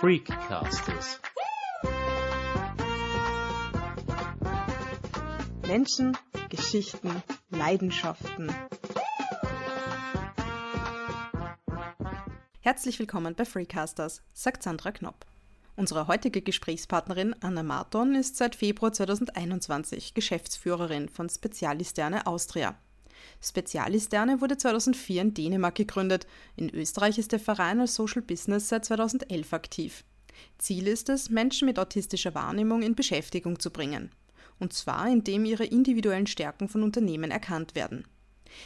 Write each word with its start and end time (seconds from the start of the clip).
Freakcasters. 0.00 1.20
Menschen, 5.66 6.16
Geschichten, 6.48 7.22
Leidenschaften. 7.50 8.50
Herzlich 12.60 12.98
willkommen 12.98 13.34
bei 13.34 13.44
Freecasters, 13.44 14.22
sagt 14.32 14.62
Sandra 14.62 14.90
Knopp. 14.92 15.26
Unsere 15.76 16.08
heutige 16.08 16.40
Gesprächspartnerin 16.40 17.36
Anna 17.42 17.62
Marton 17.62 18.14
ist 18.14 18.38
seit 18.38 18.56
Februar 18.56 18.94
2021 18.94 20.14
Geschäftsführerin 20.14 21.10
von 21.10 21.28
Spezialisterne 21.28 22.26
Austria. 22.26 22.74
Spezialisterne 23.42 24.40
wurde 24.40 24.56
2004 24.56 25.22
in 25.22 25.34
Dänemark 25.34 25.74
gegründet. 25.74 26.26
In 26.56 26.70
Österreich 26.70 27.18
ist 27.18 27.32
der 27.32 27.40
Verein 27.40 27.80
als 27.80 27.94
Social 27.94 28.22
Business 28.22 28.68
seit 28.68 28.84
2011 28.84 29.52
aktiv. 29.52 30.04
Ziel 30.58 30.86
ist 30.86 31.08
es, 31.08 31.30
Menschen 31.30 31.66
mit 31.66 31.78
autistischer 31.78 32.34
Wahrnehmung 32.34 32.82
in 32.82 32.94
Beschäftigung 32.94 33.58
zu 33.58 33.70
bringen. 33.70 34.10
Und 34.58 34.72
zwar, 34.72 35.08
indem 35.08 35.44
ihre 35.44 35.64
individuellen 35.64 36.26
Stärken 36.26 36.68
von 36.68 36.82
Unternehmen 36.82 37.30
erkannt 37.30 37.74
werden. 37.74 38.06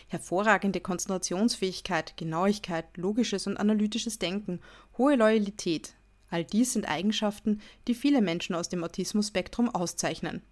Hervorragende 0.09 0.81
Konzentrationsfähigkeit, 0.81 2.17
Genauigkeit, 2.17 2.97
logisches 2.97 3.47
und 3.47 3.57
analytisches 3.57 4.19
Denken, 4.19 4.61
hohe 4.98 5.17
Loyalität, 5.17 5.95
all 6.31 6.45
dies 6.45 6.73
sind 6.73 6.89
Eigenschaften, 6.89 7.61
die 7.87 7.95
viele 7.95 8.23
Menschen 8.23 8.55
aus 8.55 8.69
dem 8.69 8.83
Autismus-Spektrum 8.83 9.69
auszeichnen. 9.69 10.43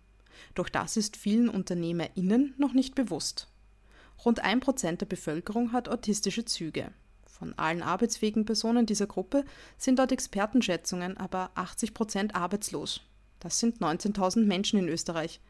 Doch 0.55 0.69
das 0.69 0.97
ist 0.97 1.17
vielen 1.17 1.49
UnternehmerInnen 1.49 2.55
noch 2.59 2.73
nicht 2.73 2.95
bewusst. 2.95 3.52
Rund 4.25 4.41
ein 4.41 4.61
Prozent 4.61 5.01
der 5.01 5.07
Bevölkerung 5.07 5.73
hat 5.73 5.89
autistische 5.89 6.45
Züge. 6.45 6.93
Von 7.27 7.59
allen 7.59 7.83
arbeitsfähigen 7.83 8.45
Personen 8.45 8.87
dieser 8.87 9.07
Gruppe 9.07 9.45
sind 9.77 9.99
laut 9.99 10.13
Expertenschätzungen 10.13 11.17
aber 11.17 11.51
80 11.57 11.93
Prozent 11.93 12.35
arbeitslos. 12.37 13.01
Das 13.41 13.59
sind 13.59 13.81
19.000 13.81 14.45
Menschen 14.45 14.79
in 14.79 14.89
Österreich. 14.89 15.41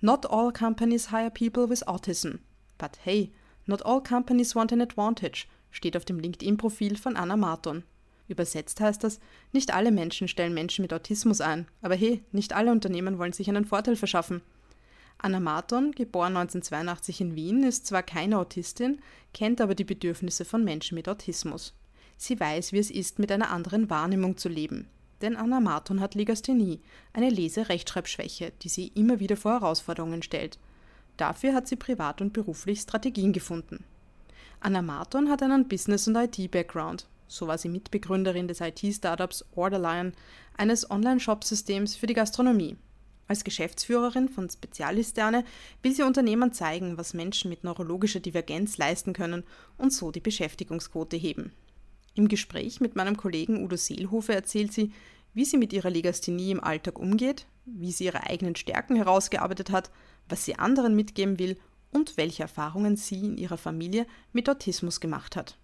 Not 0.00 0.26
all 0.26 0.52
companies 0.52 1.10
hire 1.10 1.30
people 1.30 1.70
with 1.70 1.86
autism. 1.86 2.38
But 2.78 2.98
hey, 3.04 3.32
not 3.66 3.86
all 3.86 4.02
companies 4.02 4.56
want 4.56 4.72
an 4.72 4.80
advantage, 4.80 5.46
steht 5.70 5.96
auf 5.96 6.04
dem 6.04 6.18
LinkedIn-Profil 6.18 6.96
von 6.96 7.16
Anna 7.16 7.36
Marton. 7.36 7.84
Übersetzt 8.26 8.80
heißt 8.80 9.04
das, 9.04 9.20
nicht 9.52 9.72
alle 9.72 9.92
Menschen 9.92 10.28
stellen 10.28 10.54
Menschen 10.54 10.82
mit 10.82 10.92
Autismus 10.92 11.40
ein, 11.40 11.68
aber 11.82 11.94
hey, 11.94 12.24
nicht 12.32 12.54
alle 12.54 12.72
Unternehmen 12.72 13.18
wollen 13.18 13.32
sich 13.32 13.48
einen 13.48 13.66
Vorteil 13.66 13.96
verschaffen. 13.96 14.42
Anna 15.24 15.40
Marton, 15.40 15.92
geboren 15.92 16.36
1982 16.36 17.22
in 17.22 17.34
Wien, 17.34 17.62
ist 17.62 17.86
zwar 17.86 18.02
keine 18.02 18.38
Autistin, 18.38 19.00
kennt 19.32 19.62
aber 19.62 19.74
die 19.74 19.84
Bedürfnisse 19.84 20.44
von 20.44 20.62
Menschen 20.62 20.96
mit 20.96 21.08
Autismus. 21.08 21.72
Sie 22.18 22.38
weiß, 22.38 22.74
wie 22.74 22.78
es 22.78 22.90
ist, 22.90 23.18
mit 23.18 23.32
einer 23.32 23.50
anderen 23.50 23.88
Wahrnehmung 23.88 24.36
zu 24.36 24.50
leben. 24.50 24.86
Denn 25.22 25.34
Anna 25.34 25.60
Marton 25.60 26.00
hat 26.00 26.14
Legasthenie, 26.14 26.78
eine 27.14 27.30
Lese-Rechtschreibschwäche, 27.30 28.52
die 28.60 28.68
sie 28.68 28.88
immer 28.88 29.18
wieder 29.18 29.38
vor 29.38 29.52
Herausforderungen 29.52 30.22
stellt. 30.22 30.58
Dafür 31.16 31.54
hat 31.54 31.68
sie 31.68 31.76
privat 31.76 32.20
und 32.20 32.34
beruflich 32.34 32.80
Strategien 32.80 33.32
gefunden. 33.32 33.82
Anna 34.60 34.82
Marton 34.82 35.30
hat 35.30 35.42
einen 35.42 35.68
Business- 35.68 36.06
und 36.06 36.16
IT-Background. 36.16 37.06
So 37.28 37.46
war 37.46 37.56
sie 37.56 37.70
Mitbegründerin 37.70 38.46
des 38.46 38.60
IT-Startups 38.60 39.42
Orderline, 39.54 40.12
eines 40.58 40.90
Online-Shop-Systems 40.90 41.96
für 41.96 42.06
die 42.06 42.12
Gastronomie. 42.12 42.76
Als 43.26 43.44
Geschäftsführerin 43.44 44.28
von 44.28 44.50
Spezialisterne 44.50 45.44
will 45.82 45.94
sie 45.94 46.02
Unternehmern 46.02 46.52
zeigen, 46.52 46.98
was 46.98 47.14
Menschen 47.14 47.48
mit 47.48 47.64
neurologischer 47.64 48.20
Divergenz 48.20 48.76
leisten 48.76 49.12
können 49.12 49.44
und 49.78 49.92
so 49.92 50.10
die 50.10 50.20
Beschäftigungsquote 50.20 51.16
heben. 51.16 51.52
Im 52.14 52.28
Gespräch 52.28 52.80
mit 52.80 52.96
meinem 52.96 53.16
Kollegen 53.16 53.64
Udo 53.64 53.76
Seelhofer 53.76 54.34
erzählt 54.34 54.72
sie, 54.72 54.92
wie 55.32 55.44
sie 55.44 55.56
mit 55.56 55.72
ihrer 55.72 55.90
Legasthenie 55.90 56.52
im 56.52 56.62
Alltag 56.62 56.98
umgeht, 56.98 57.46
wie 57.64 57.92
sie 57.92 58.04
ihre 58.04 58.24
eigenen 58.24 58.56
Stärken 58.56 58.94
herausgearbeitet 58.94 59.70
hat, 59.70 59.90
was 60.28 60.44
sie 60.44 60.56
anderen 60.56 60.94
mitgeben 60.94 61.38
will 61.38 61.56
und 61.90 62.16
welche 62.16 62.42
Erfahrungen 62.42 62.96
sie 62.96 63.24
in 63.24 63.36
ihrer 63.36 63.56
Familie 63.56 64.06
mit 64.32 64.48
Autismus 64.48 65.00
gemacht 65.00 65.34
hat. 65.34 65.58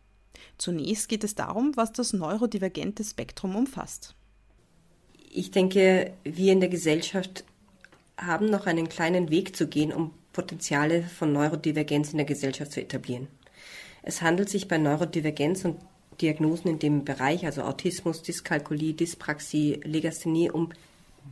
Zunächst 0.58 1.08
geht 1.08 1.24
es 1.24 1.34
darum, 1.34 1.76
was 1.76 1.92
das 1.92 2.12
neurodivergente 2.12 3.04
Spektrum 3.04 3.54
umfasst. 3.54 4.14
Ich 5.32 5.50
denke, 5.50 6.14
wir 6.24 6.52
in 6.52 6.60
der 6.60 6.68
Gesellschaft 6.68 7.44
haben 8.20 8.46
noch 8.46 8.66
einen 8.66 8.88
kleinen 8.88 9.30
Weg 9.30 9.56
zu 9.56 9.66
gehen, 9.66 9.92
um 9.92 10.12
Potenziale 10.32 11.02
von 11.02 11.32
Neurodivergenz 11.32 12.12
in 12.12 12.18
der 12.18 12.26
Gesellschaft 12.26 12.72
zu 12.72 12.80
etablieren. 12.80 13.28
Es 14.02 14.22
handelt 14.22 14.48
sich 14.48 14.68
bei 14.68 14.78
Neurodivergenz 14.78 15.64
und 15.64 15.76
Diagnosen 16.20 16.68
in 16.68 16.78
dem 16.78 17.04
Bereich, 17.04 17.46
also 17.46 17.62
Autismus, 17.62 18.22
Dyskalkulie, 18.22 18.94
Dyspraxie, 18.94 19.80
Legasthenie, 19.84 20.50
um 20.50 20.70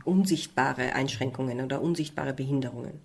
unsichtbare 0.03 0.93
Einschränkungen 0.93 1.61
oder 1.61 1.81
unsichtbare 1.81 2.33
Behinderungen. 2.33 2.99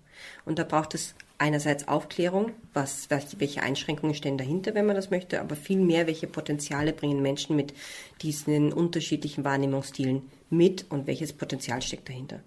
Und 0.45 0.59
da 0.59 0.63
braucht 0.63 0.95
es 0.95 1.15
einerseits 1.37 1.87
Aufklärung, 1.87 2.51
was, 2.73 3.09
welche 3.09 3.61
Einschränkungen 3.61 4.15
stehen 4.15 4.37
dahinter, 4.37 4.73
wenn 4.73 4.85
man 4.85 4.95
das 4.95 5.11
möchte, 5.11 5.41
aber 5.41 5.55
vielmehr, 5.55 6.07
welche 6.07 6.27
Potenziale 6.27 6.93
bringen 6.93 7.21
Menschen 7.21 7.55
mit 7.55 7.73
diesen 8.21 8.71
unterschiedlichen 8.71 9.43
Wahrnehmungsstilen 9.43 10.23
mit 10.49 10.85
und 10.89 11.07
welches 11.07 11.33
Potenzial 11.33 11.81
steckt 11.81 12.09
dahinter. 12.09 12.39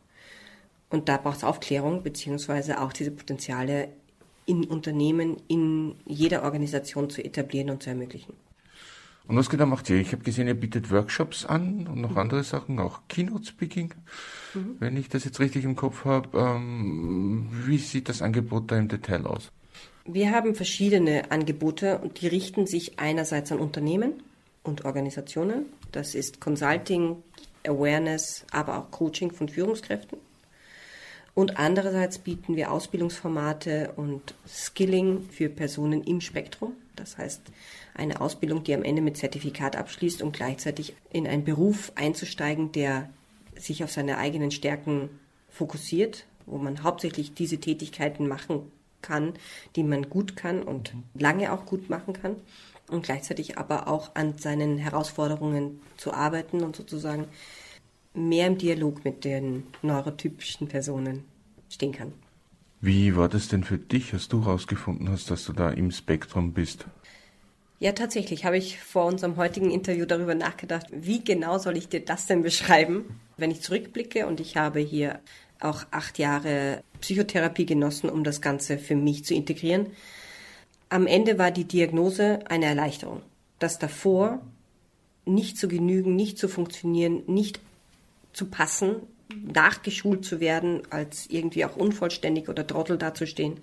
Und 0.90 1.08
da 1.08 1.16
braucht 1.18 1.38
es 1.38 1.44
Aufklärung, 1.44 2.02
beziehungsweise 2.02 2.80
auch 2.80 2.92
diese 2.92 3.10
Potenziale 3.10 3.88
in 4.46 4.64
Unternehmen, 4.64 5.36
in 5.48 5.94
jeder 6.06 6.42
Organisation 6.42 7.10
zu 7.10 7.22
etablieren 7.22 7.70
und 7.70 7.82
zu 7.82 7.90
ermöglichen. 7.90 8.32
Und 9.26 9.36
was 9.36 9.50
genau 9.50 9.66
macht 9.66 9.90
ihr? 9.90 9.96
Ich 9.96 10.12
habe 10.12 10.24
gesehen, 10.24 10.48
ihr 10.48 10.54
bietet 10.54 10.90
Workshops 10.90 11.44
an 11.44 11.86
und 11.86 12.00
noch 12.00 12.16
andere 12.16 12.42
Sachen, 12.42 12.78
auch 12.78 13.02
Keynote 13.08 13.44
Speaking, 13.44 13.92
mhm. 14.54 14.76
wenn 14.78 14.96
ich 14.96 15.10
das 15.10 15.24
jetzt 15.24 15.38
richtig 15.38 15.64
im 15.64 15.76
Kopf 15.76 16.06
habe. 16.06 16.30
Ähm, 16.38 17.46
wie 17.66 17.76
sieht 17.76 18.08
das 18.08 18.22
Angebot 18.22 18.70
da 18.72 18.78
im 18.78 18.88
Detail 18.88 19.26
aus? 19.26 19.52
Wir 20.06 20.30
haben 20.30 20.54
verschiedene 20.54 21.30
Angebote 21.30 21.98
und 21.98 22.22
die 22.22 22.28
richten 22.28 22.66
sich 22.66 22.98
einerseits 22.98 23.52
an 23.52 23.58
Unternehmen 23.58 24.14
und 24.62 24.86
Organisationen. 24.86 25.66
Das 25.92 26.14
ist 26.14 26.40
Consulting, 26.40 27.22
Awareness, 27.66 28.46
aber 28.50 28.78
auch 28.78 28.90
Coaching 28.90 29.30
von 29.30 29.50
Führungskräften. 29.50 30.18
Und 31.38 31.56
andererseits 31.56 32.18
bieten 32.18 32.56
wir 32.56 32.72
Ausbildungsformate 32.72 33.92
und 33.94 34.34
Skilling 34.44 35.22
für 35.30 35.48
Personen 35.48 36.02
im 36.02 36.20
Spektrum. 36.20 36.72
Das 36.96 37.16
heißt, 37.16 37.42
eine 37.94 38.20
Ausbildung, 38.20 38.64
die 38.64 38.74
am 38.74 38.82
Ende 38.82 39.02
mit 39.02 39.16
Zertifikat 39.16 39.76
abschließt 39.76 40.20
und 40.20 40.32
gleichzeitig 40.32 40.96
in 41.10 41.28
einen 41.28 41.44
Beruf 41.44 41.92
einzusteigen, 41.94 42.72
der 42.72 43.08
sich 43.54 43.84
auf 43.84 43.92
seine 43.92 44.18
eigenen 44.18 44.50
Stärken 44.50 45.10
fokussiert, 45.48 46.26
wo 46.44 46.58
man 46.58 46.82
hauptsächlich 46.82 47.34
diese 47.34 47.58
Tätigkeiten 47.58 48.26
machen 48.26 48.72
kann, 49.00 49.34
die 49.76 49.84
man 49.84 50.10
gut 50.10 50.34
kann 50.34 50.64
und 50.64 50.92
lange 51.14 51.52
auch 51.52 51.66
gut 51.66 51.88
machen 51.88 52.14
kann 52.14 52.34
und 52.88 53.04
gleichzeitig 53.04 53.58
aber 53.58 53.86
auch 53.86 54.16
an 54.16 54.38
seinen 54.38 54.76
Herausforderungen 54.76 55.82
zu 55.98 56.12
arbeiten 56.12 56.64
und 56.64 56.74
sozusagen 56.74 57.28
mehr 58.14 58.46
im 58.46 58.58
Dialog 58.58 59.04
mit 59.04 59.24
den 59.24 59.64
neurotypischen 59.82 60.68
Personen 60.68 61.24
stehen 61.68 61.92
kann. 61.92 62.12
Wie 62.80 63.16
war 63.16 63.28
das 63.28 63.48
denn 63.48 63.64
für 63.64 63.78
dich, 63.78 64.12
als 64.12 64.28
du 64.28 64.44
herausgefunden 64.44 65.08
hast, 65.08 65.30
dass 65.30 65.44
du 65.44 65.52
da 65.52 65.70
im 65.70 65.90
Spektrum 65.90 66.52
bist? 66.52 66.86
Ja, 67.80 67.92
tatsächlich 67.92 68.44
habe 68.44 68.56
ich 68.56 68.80
vor 68.80 69.06
unserem 69.06 69.36
heutigen 69.36 69.70
Interview 69.70 70.04
darüber 70.04 70.34
nachgedacht, 70.34 70.86
wie 70.90 71.22
genau 71.22 71.58
soll 71.58 71.76
ich 71.76 71.88
dir 71.88 72.04
das 72.04 72.26
denn 72.26 72.42
beschreiben, 72.42 73.20
wenn 73.36 73.50
ich 73.50 73.62
zurückblicke 73.62 74.26
und 74.26 74.40
ich 74.40 74.56
habe 74.56 74.80
hier 74.80 75.20
auch 75.60 75.84
acht 75.90 76.18
Jahre 76.18 76.82
Psychotherapie 77.00 77.66
genossen, 77.66 78.10
um 78.10 78.24
das 78.24 78.40
Ganze 78.40 78.78
für 78.78 78.96
mich 78.96 79.24
zu 79.24 79.34
integrieren. 79.34 79.88
Am 80.88 81.06
Ende 81.06 81.38
war 81.38 81.50
die 81.50 81.64
Diagnose 81.64 82.40
eine 82.48 82.66
Erleichterung. 82.66 83.22
Das 83.58 83.78
davor 83.78 84.40
nicht 85.24 85.58
zu 85.58 85.68
genügen, 85.68 86.16
nicht 86.16 86.38
zu 86.38 86.48
funktionieren, 86.48 87.22
nicht 87.26 87.60
zu 88.38 88.46
passen, 88.46 89.02
nachgeschult 89.34 90.24
zu 90.24 90.40
werden, 90.40 90.82
als 90.90 91.26
irgendwie 91.28 91.64
auch 91.64 91.76
unvollständig 91.76 92.48
oder 92.48 92.66
Trottel 92.66 92.96
dazustehen, 92.96 93.58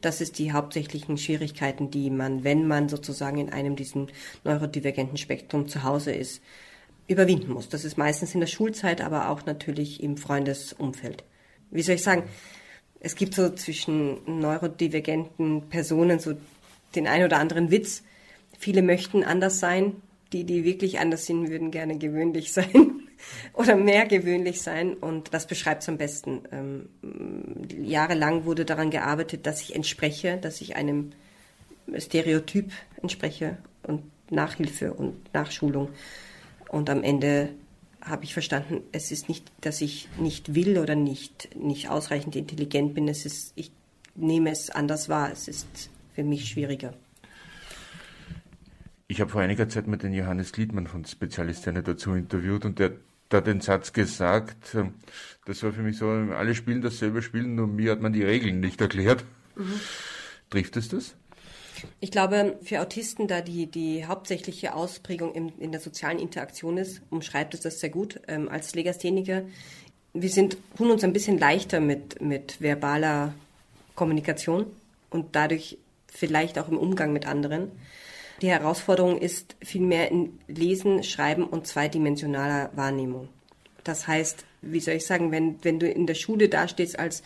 das 0.00 0.20
ist 0.20 0.38
die 0.38 0.52
hauptsächlichen 0.52 1.16
Schwierigkeiten, 1.16 1.90
die 1.90 2.10
man, 2.10 2.44
wenn 2.44 2.66
man 2.66 2.88
sozusagen 2.88 3.38
in 3.38 3.50
einem 3.50 3.76
diesem 3.76 4.08
neurodivergenten 4.44 5.16
Spektrum 5.16 5.68
zu 5.68 5.84
Hause 5.84 6.12
ist, 6.12 6.42
überwinden 7.08 7.52
muss. 7.52 7.68
Das 7.68 7.84
ist 7.84 7.96
meistens 7.96 8.34
in 8.34 8.40
der 8.40 8.48
Schulzeit, 8.48 9.00
aber 9.00 9.30
auch 9.30 9.46
natürlich 9.46 10.02
im 10.02 10.16
Freundesumfeld. 10.16 11.24
Wie 11.70 11.82
soll 11.82 11.94
ich 11.94 12.02
sagen? 12.02 12.24
Es 12.98 13.14
gibt 13.14 13.34
so 13.34 13.48
zwischen 13.50 14.18
neurodivergenten 14.40 15.68
Personen 15.68 16.18
so 16.18 16.34
den 16.96 17.06
ein 17.06 17.24
oder 17.24 17.38
anderen 17.38 17.70
Witz. 17.70 18.02
Viele 18.58 18.82
möchten 18.82 19.22
anders 19.22 19.60
sein. 19.60 20.02
Die, 20.32 20.42
die 20.42 20.64
wirklich 20.64 20.98
anders 20.98 21.24
sind, 21.24 21.48
würden 21.48 21.70
gerne 21.70 21.98
gewöhnlich 21.98 22.52
sein 22.52 22.95
oder 23.52 23.76
mehr 23.76 24.06
gewöhnlich 24.06 24.62
sein 24.62 24.94
und 24.94 25.34
das 25.34 25.46
beschreibt 25.46 25.82
es 25.82 25.88
am 25.88 25.98
besten. 25.98 26.42
Ähm, 26.52 26.88
jahrelang 27.82 28.44
wurde 28.44 28.64
daran 28.64 28.90
gearbeitet, 28.90 29.46
dass 29.46 29.60
ich 29.62 29.74
entspreche, 29.74 30.38
dass 30.38 30.60
ich 30.60 30.76
einem 30.76 31.12
Stereotyp 31.98 32.72
entspreche 33.00 33.58
und 33.82 34.02
Nachhilfe 34.30 34.92
und 34.92 35.32
Nachschulung. 35.32 35.90
Und 36.68 36.90
am 36.90 37.02
Ende 37.02 37.50
habe 38.00 38.24
ich 38.24 38.32
verstanden, 38.32 38.82
es 38.92 39.10
ist 39.10 39.28
nicht, 39.28 39.50
dass 39.60 39.80
ich 39.80 40.08
nicht 40.18 40.54
will 40.54 40.78
oder 40.78 40.94
nicht, 40.94 41.56
nicht 41.56 41.88
ausreichend 41.88 42.36
intelligent 42.36 42.94
bin. 42.94 43.08
Es 43.08 43.26
ist, 43.26 43.52
ich 43.56 43.70
nehme 44.14 44.50
es 44.50 44.70
anders 44.70 45.08
wahr. 45.08 45.30
Es 45.32 45.48
ist 45.48 45.90
für 46.14 46.24
mich 46.24 46.48
schwieriger. 46.48 46.94
Ich 49.08 49.20
habe 49.20 49.30
vor 49.30 49.40
einiger 49.40 49.68
Zeit 49.68 49.86
mit 49.86 50.02
den 50.02 50.12
Johannes 50.12 50.56
Liedmann 50.56 50.88
von 50.88 51.04
Spezialisterne 51.04 51.82
dazu 51.82 52.14
interviewt 52.14 52.64
und 52.64 52.78
der 52.80 52.92
da 53.28 53.40
den 53.40 53.60
Satz 53.60 53.92
gesagt, 53.92 54.76
das 55.46 55.62
war 55.62 55.72
für 55.72 55.82
mich 55.82 55.98
so, 55.98 56.08
alle 56.08 56.54
spielen 56.54 56.82
dasselbe 56.82 57.22
Spiel, 57.22 57.44
nur 57.44 57.66
mir 57.66 57.92
hat 57.92 58.00
man 58.00 58.12
die 58.12 58.22
Regeln 58.22 58.60
nicht 58.60 58.80
erklärt. 58.80 59.24
Mhm. 59.56 59.80
Trifft 60.50 60.76
es 60.76 60.88
das? 60.88 61.14
Ich 62.00 62.10
glaube, 62.10 62.58
für 62.62 62.80
Autisten, 62.80 63.28
da 63.28 63.40
die, 63.40 63.66
die 63.66 64.06
hauptsächliche 64.06 64.74
Ausprägung 64.74 65.34
in, 65.34 65.50
in 65.58 65.72
der 65.72 65.80
sozialen 65.80 66.18
Interaktion 66.18 66.78
ist, 66.78 67.02
umschreibt 67.10 67.54
es 67.54 67.60
das 67.60 67.80
sehr 67.80 67.90
gut. 67.90 68.20
Ähm, 68.28 68.48
als 68.48 68.74
Legastheniker, 68.74 69.42
wir 70.14 70.30
sind, 70.30 70.56
tun 70.76 70.90
uns 70.90 71.04
ein 71.04 71.12
bisschen 71.12 71.38
leichter 71.38 71.80
mit, 71.80 72.20
mit 72.20 72.60
verbaler 72.60 73.34
Kommunikation 73.94 74.66
und 75.10 75.36
dadurch 75.36 75.78
vielleicht 76.06 76.58
auch 76.58 76.68
im 76.68 76.78
Umgang 76.78 77.12
mit 77.12 77.26
anderen. 77.26 77.70
Die 78.42 78.50
Herausforderung 78.50 79.18
ist 79.18 79.56
vielmehr 79.62 80.10
in 80.10 80.38
Lesen, 80.46 81.02
Schreiben 81.02 81.44
und 81.44 81.66
zweidimensionaler 81.66 82.70
Wahrnehmung. 82.74 83.28
Das 83.82 84.06
heißt, 84.06 84.44
wie 84.62 84.80
soll 84.80 84.94
ich 84.94 85.06
sagen, 85.06 85.30
wenn, 85.30 85.62
wenn 85.62 85.78
du 85.78 85.88
in 85.88 86.06
der 86.06 86.14
Schule 86.14 86.48
dastehst 86.48 86.98
als 86.98 87.22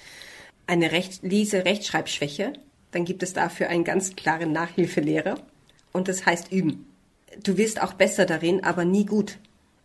eine 0.66 0.92
Recht, 0.92 1.22
Lese-Rechtschreibschwäche, 1.22 2.52
dann 2.92 3.04
gibt 3.04 3.22
es 3.22 3.32
dafür 3.32 3.68
einen 3.68 3.84
ganz 3.84 4.14
klaren 4.14 4.52
Nachhilfelehrer 4.52 5.40
und 5.92 6.06
das 6.06 6.26
heißt 6.26 6.52
üben. 6.52 6.86
Du 7.42 7.56
wirst 7.56 7.82
auch 7.82 7.94
besser 7.94 8.26
darin, 8.26 8.62
aber 8.62 8.84
nie 8.84 9.06
gut. 9.06 9.38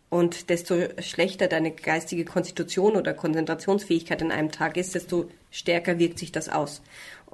Und 0.08 0.50
desto 0.50 0.76
schlechter 1.00 1.48
deine 1.48 1.72
geistige 1.72 2.24
Konstitution 2.24 2.94
oder 2.94 3.12
Konzentrationsfähigkeit 3.12 4.22
in 4.22 4.30
einem 4.30 4.52
Tag 4.52 4.76
ist, 4.76 4.94
desto 4.94 5.28
stärker 5.50 5.98
wirkt 5.98 6.18
sich 6.18 6.30
das 6.30 6.48
aus. 6.48 6.82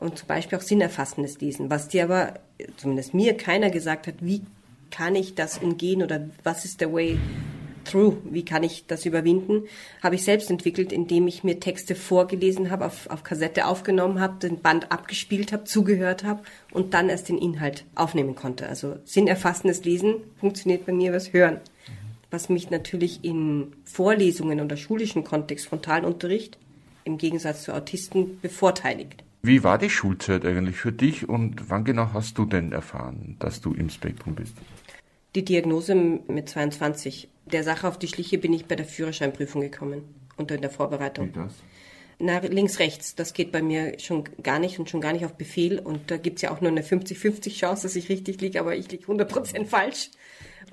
Und 0.03 0.19
zum 0.19 0.27
Beispiel 0.27 0.59
auch 0.59 0.63
sinnerfassendes 0.63 1.41
Lesen, 1.41 1.71
was 1.71 1.89
dir 1.89 2.05
aber, 2.05 2.35
zumindest 2.77 3.15
mir, 3.15 3.37
keiner 3.37 3.71
gesagt 3.71 4.09
hat, 4.09 4.17
wie 4.21 4.43
kann 4.91 5.15
ich 5.15 5.37
das 5.37 5.59
umgehen 5.59 6.03
oder 6.03 6.29
was 6.43 6.65
ist 6.65 6.81
der 6.81 6.93
Way 6.93 7.19
through, 7.85 8.17
wie 8.25 8.45
kann 8.45 8.65
ich 8.65 8.87
das 8.87 9.07
überwinden, 9.07 9.65
habe 10.03 10.17
ich 10.17 10.25
selbst 10.25 10.51
entwickelt, 10.51 10.93
indem 10.93 11.29
ich 11.29 11.45
mir 11.45 11.61
Texte 11.61 11.95
vorgelesen 11.95 12.71
habe, 12.71 12.87
auf, 12.87 13.09
auf 13.11 13.23
Kassette 13.23 13.67
aufgenommen 13.67 14.21
habe, 14.21 14.39
den 14.41 14.59
Band 14.61 14.91
abgespielt 14.91 15.53
habe, 15.53 15.65
zugehört 15.65 16.25
habe 16.25 16.43
und 16.73 16.95
dann 16.95 17.09
erst 17.09 17.29
den 17.29 17.39
Inhalt 17.39 17.85
aufnehmen 17.95 18.35
konnte. 18.35 18.69
Also 18.69 18.97
sinnerfassendes 19.05 19.85
Lesen 19.85 20.17
funktioniert 20.39 20.85
bei 20.85 20.93
mir 20.93 21.11
übers 21.11 21.33
Hören. 21.33 21.61
Was 22.31 22.49
mich 22.49 22.71
natürlich 22.71 23.25
in 23.25 23.73
Vorlesungen 23.85 24.61
oder 24.61 24.77
schulischen 24.77 25.23
Kontext, 25.23 25.67
Frontalunterricht, 25.67 26.59
im 27.05 27.19
Gegensatz 27.19 27.63
zu 27.65 27.75
Autisten 27.75 28.41
bevorteiligt. 28.41 29.23
Wie 29.45 29.65
war 29.65 29.77
die 29.77 29.91
Schulzeit 29.91 30.45
eigentlich 30.45 30.77
für 30.77 30.93
dich 30.93 31.29
und 31.29 31.69
wann 31.69 31.85
genau 31.85 32.11
hast 32.13 32.39
du 32.39 32.45
denn 32.45 32.71
erfahren, 32.71 33.37
dass 33.41 33.61
du 33.61 33.75
im 33.75 33.91
Spektrum 33.91 34.37
bist? 34.37 34.55
Die 35.35 35.45
Diagnose 35.45 35.95
mit 35.95 36.49
22. 36.49 37.29
Der 37.47 37.65
Sache 37.65 37.89
auf 37.89 37.99
die 37.99 38.07
Schliche 38.07 38.39
bin 38.39 38.53
ich 38.53 38.67
bei 38.67 38.77
der 38.77 38.87
Führerscheinprüfung 38.87 39.61
gekommen 39.61 40.03
und 40.37 40.53
in 40.53 40.61
der 40.61 40.71
Vorbereitung. 40.71 41.29
Wie 41.29 41.33
das? 41.33 41.55
Na, 42.21 42.39
links, 42.39 42.79
rechts. 42.79 43.17
Das 43.17 43.35
geht 43.35 43.51
bei 43.51 43.63
mir 43.63 43.99
schon 43.99 44.23
gar 44.45 44.61
nicht 44.61 44.79
und 44.79 44.89
schon 44.89 45.01
gar 45.01 45.13
nicht 45.13 45.25
auf 45.25 45.35
Befehl. 45.35 45.81
Und 45.81 46.13
da 46.13 46.19
gibt 46.19 46.37
es 46.37 46.43
ja 46.43 46.53
auch 46.53 46.61
nur 46.61 46.71
eine 46.71 46.83
50-50 46.83 47.53
Chance, 47.53 47.83
dass 47.83 47.97
ich 47.97 48.09
richtig 48.09 48.41
liege, 48.41 48.61
aber 48.61 48.77
ich 48.77 48.93
liege 48.93 49.07
100% 49.07 49.65
falsch. 49.65 50.11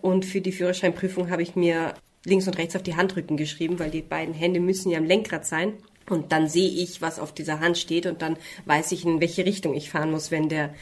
Und 0.01 0.25
für 0.25 0.41
die 0.41 0.51
Führerscheinprüfung 0.51 1.31
habe 1.31 1.41
ich 1.41 1.55
mir 1.55 1.95
links 2.23 2.45
und 2.45 2.57
rechts 2.59 2.75
auf 2.75 2.83
die 2.83 2.95
Handrücken 2.95 3.35
geschrieben, 3.35 3.79
weil 3.79 3.89
die 3.89 4.03
beiden 4.03 4.35
Hände 4.35 4.59
müssen 4.59 4.91
ja 4.91 4.99
am 4.99 5.05
Lenkrad 5.05 5.47
sein. 5.47 5.73
Und 6.09 6.31
dann 6.31 6.47
sehe 6.47 6.69
ich, 6.69 7.01
was 7.01 7.19
auf 7.19 7.33
dieser 7.33 7.59
Hand 7.59 7.77
steht 7.77 8.05
und 8.05 8.21
dann 8.21 8.37
weiß 8.65 8.91
ich, 8.91 9.05
in 9.05 9.21
welche 9.21 9.45
Richtung 9.45 9.73
ich 9.73 9.89
fahren 9.89 10.11
muss, 10.11 10.31
wenn 10.31 10.49
der 10.49 10.73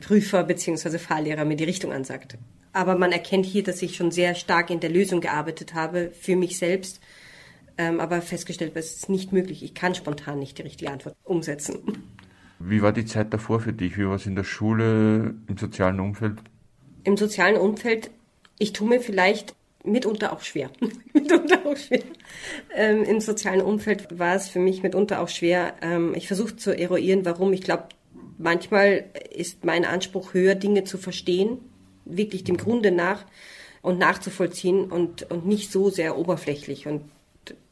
Prüfer 0.00 0.44
bzw. 0.44 0.98
Fahrlehrer 0.98 1.44
mir 1.44 1.56
die 1.56 1.64
Richtung 1.64 1.92
ansagt. 1.92 2.38
Aber 2.72 2.96
man 2.96 3.12
erkennt 3.12 3.46
hier, 3.46 3.62
dass 3.62 3.82
ich 3.82 3.96
schon 3.96 4.10
sehr 4.10 4.34
stark 4.34 4.70
in 4.70 4.80
der 4.80 4.90
Lösung 4.90 5.20
gearbeitet 5.20 5.74
habe 5.74 6.10
für 6.10 6.36
mich 6.36 6.58
selbst. 6.58 7.00
Ähm, 7.78 8.00
aber 8.00 8.22
festgestellt, 8.22 8.72
es 8.74 8.96
ist 8.96 9.08
nicht 9.08 9.32
möglich. 9.32 9.62
Ich 9.62 9.74
kann 9.74 9.94
spontan 9.94 10.38
nicht 10.38 10.58
die 10.58 10.62
richtige 10.62 10.90
Antwort 10.90 11.16
umsetzen. 11.24 11.78
Wie 12.58 12.80
war 12.80 12.92
die 12.92 13.04
Zeit 13.04 13.34
davor 13.34 13.60
für 13.60 13.72
dich? 13.72 13.98
Wie 13.98 14.06
war 14.06 14.14
es 14.14 14.26
in 14.26 14.34
der 14.34 14.44
Schule, 14.44 15.34
im 15.46 15.58
sozialen 15.58 16.00
Umfeld? 16.00 16.38
Im 17.04 17.16
sozialen 17.16 17.56
Umfeld, 17.56 18.10
ich 18.58 18.72
tue 18.72 18.88
mir 18.88 19.00
vielleicht 19.00 19.54
mitunter 19.86 20.32
auch 20.32 20.40
schwer. 20.40 20.70
mitunter 21.12 21.64
auch 21.64 21.76
schwer. 21.76 22.02
Ähm, 22.74 23.04
Im 23.04 23.20
sozialen 23.20 23.60
Umfeld 23.60 24.18
war 24.18 24.34
es 24.34 24.48
für 24.48 24.58
mich 24.58 24.82
mitunter 24.82 25.20
auch 25.20 25.28
schwer. 25.28 25.74
Ähm, 25.82 26.14
ich 26.14 26.26
versuche 26.26 26.56
zu 26.56 26.76
eruieren, 26.76 27.24
warum. 27.24 27.52
Ich 27.52 27.62
glaube, 27.62 27.88
manchmal 28.38 29.04
ist 29.30 29.64
mein 29.64 29.84
Anspruch 29.84 30.34
höher, 30.34 30.54
Dinge 30.54 30.84
zu 30.84 30.98
verstehen, 30.98 31.58
wirklich 32.04 32.44
dem 32.44 32.56
Grunde 32.56 32.90
nach 32.90 33.24
und 33.82 33.98
nachzuvollziehen 33.98 34.90
und, 34.90 35.30
und 35.30 35.46
nicht 35.46 35.70
so 35.70 35.90
sehr 35.90 36.18
oberflächlich. 36.18 36.86
Und 36.86 37.02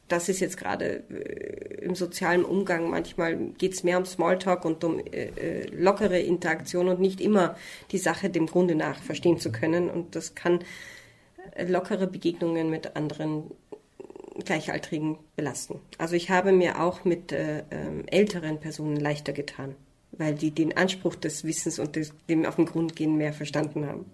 das 0.07 0.29
ist 0.29 0.39
jetzt 0.39 0.57
gerade 0.57 1.03
äh, 1.09 1.83
im 1.83 1.95
sozialen 1.95 2.45
Umgang. 2.45 2.89
Manchmal 2.89 3.35
geht 3.57 3.73
es 3.73 3.83
mehr 3.83 3.97
um 3.97 4.05
Smalltalk 4.05 4.65
und 4.65 4.83
um 4.83 4.99
äh, 4.99 5.01
äh, 5.01 5.67
lockere 5.75 6.19
Interaktion 6.19 6.87
und 6.89 6.99
nicht 6.99 7.19
immer 7.21 7.55
die 7.91 7.97
Sache 7.97 8.29
dem 8.29 8.45
Grunde 8.45 8.75
nach 8.75 8.99
verstehen 8.99 9.39
zu 9.39 9.51
können. 9.51 9.89
Und 9.89 10.15
das 10.15 10.35
kann 10.35 10.59
lockere 11.67 12.07
Begegnungen 12.07 12.69
mit 12.69 12.95
anderen 12.95 13.51
Gleichaltrigen 14.43 15.17
belasten. 15.35 15.79
Also 15.97 16.15
ich 16.15 16.29
habe 16.29 16.51
mir 16.51 16.81
auch 16.81 17.05
mit 17.05 17.31
äh, 17.31 17.59
äh, 17.59 17.63
älteren 18.07 18.59
Personen 18.59 18.97
leichter 18.97 19.33
getan, 19.33 19.75
weil 20.11 20.35
die 20.35 20.51
den 20.51 20.75
Anspruch 20.75 21.15
des 21.15 21.43
Wissens 21.45 21.79
und 21.79 21.95
des, 21.95 22.13
dem 22.27 22.45
auf 22.45 22.57
den 22.57 22.65
Grund 22.65 22.95
gehen 22.95 23.17
mehr 23.17 23.33
verstanden 23.33 23.85
haben. 23.85 24.05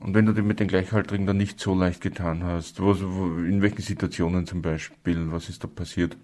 Und 0.00 0.14
wenn 0.14 0.26
du 0.26 0.32
dir 0.32 0.42
mit 0.42 0.60
den 0.60 0.68
Gleichaltrigen 0.68 1.26
dann 1.26 1.36
nicht 1.36 1.58
so 1.60 1.74
leicht 1.74 2.00
getan 2.00 2.44
hast, 2.44 2.80
wo, 2.80 2.92
in 2.92 3.62
welchen 3.62 3.82
Situationen 3.82 4.46
zum 4.46 4.62
Beispiel, 4.62 5.32
was 5.32 5.48
ist 5.48 5.64
da 5.64 5.68
passiert? 5.68 6.16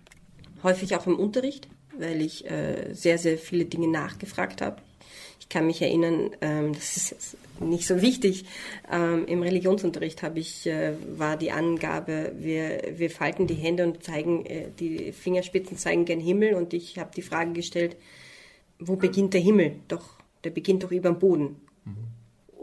Häufig 0.63 0.97
auch 0.97 1.07
im 1.07 1.19
Unterricht, 1.19 1.69
weil 1.99 2.23
ich 2.23 2.49
äh, 2.49 2.95
sehr, 2.95 3.19
sehr 3.19 3.37
viele 3.37 3.65
Dinge 3.65 3.89
nachgefragt 3.89 4.63
habe. 4.63 4.81
Ich 5.45 5.51
kann 5.51 5.67
mich 5.67 5.83
erinnern, 5.83 6.31
ähm, 6.41 6.73
das 6.73 6.97
ist 6.97 7.11
jetzt 7.11 7.37
nicht 7.61 7.87
so 7.87 8.01
wichtig. 8.01 8.47
Ähm, 8.91 9.27
Im 9.27 9.43
Religionsunterricht 9.43 10.23
habe 10.23 10.41
ich, 10.41 10.67
äh, 10.67 10.95
war 11.19 11.37
die 11.37 11.53
Angabe, 11.53 12.33
wir, 12.39 12.81
wir 12.97 13.11
falten 13.11 13.47
die 13.47 13.55
Hände 13.55 13.85
und 13.85 14.03
zeigen, 14.03 14.47
äh, 14.47 14.69
die 14.81 15.13
Fingerspitzen 15.13 15.77
zeigen 15.77 16.07
gern 16.07 16.19
Himmel 16.19 16.55
und 16.55 16.73
ich 16.73 16.99
habe 16.99 17.11
die 17.15 17.21
Frage 17.21 17.53
gestellt, 17.53 17.97
wo 18.79 18.97
beginnt 18.97 19.35
der 19.35 19.43
Himmel? 19.43 19.77
Doch, 19.87 20.15
der 20.45 20.51
beginnt 20.51 20.83
doch 20.83 20.91
über 20.91 21.11
dem 21.11 21.19
Boden. 21.19 21.57
Mhm. 21.85 22.14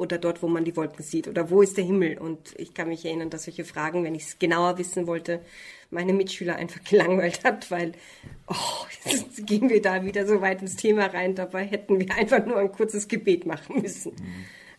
Oder 0.02 0.18
dort, 0.18 0.42
wo 0.42 0.48
man 0.48 0.66
die 0.66 0.76
Wolken 0.76 1.04
sieht. 1.04 1.28
Oder 1.28 1.52
wo 1.52 1.62
ist 1.62 1.78
der 1.78 1.84
Himmel? 1.84 2.18
Und 2.18 2.56
ich 2.58 2.74
kann 2.74 2.88
mich 2.88 3.06
erinnern, 3.06 3.30
dass 3.30 3.44
solche 3.44 3.64
Fragen, 3.64 4.04
wenn 4.04 4.16
ich 4.16 4.24
es 4.24 4.40
genauer 4.40 4.80
wissen 4.80 5.06
wollte, 5.06 5.42
meine 5.92 6.12
Mitschüler 6.12 6.56
einfach 6.56 6.84
gelangweilt 6.90 7.44
hat, 7.44 7.70
weil, 7.70 7.92
oh, 8.48 8.86
jetzt 9.06 9.46
gehen 9.46 9.70
wir 9.70 9.80
da 9.80 10.04
wieder 10.04 10.26
so 10.26 10.42
weit 10.42 10.64
ins 10.64 10.76
Thema 10.76 11.06
rein. 11.06 11.36
Dabei 11.36 11.66
hätten 11.66 12.00
wir 12.00 12.16
einfach 12.16 12.44
nur 12.48 12.58
ein 12.58 12.72
kurzes 12.72 13.08
Gebet 13.08 13.46
machen 13.46 13.80
müssen. 13.80 14.14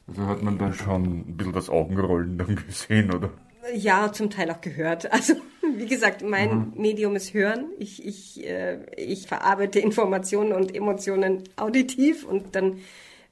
Also 0.09 0.26
hat 0.26 0.43
man 0.43 0.59
da 0.59 0.73
schon 0.73 1.05
ein 1.05 1.37
bisschen 1.37 1.52
das 1.52 1.71
Augenrollen 1.71 2.37
dann 2.37 2.57
gesehen, 2.67 3.14
oder? 3.14 3.31
Ja, 3.76 4.12
zum 4.12 4.29
Teil 4.29 4.50
auch 4.50 4.61
gehört. 4.61 5.12
Also, 5.12 5.35
wie 5.76 5.87
gesagt, 5.87 6.23
mein 6.23 6.50
mhm. 6.50 6.73
Medium 6.75 7.14
ist 7.14 7.33
Hören. 7.33 7.67
Ich, 7.79 8.05
ich, 8.05 8.45
äh, 8.45 8.79
ich 8.97 9.29
verarbeite 9.29 9.79
Informationen 9.79 10.52
und 10.52 10.75
Emotionen 10.75 11.45
auditiv 11.55 12.25
und 12.26 12.57
dann, 12.57 12.81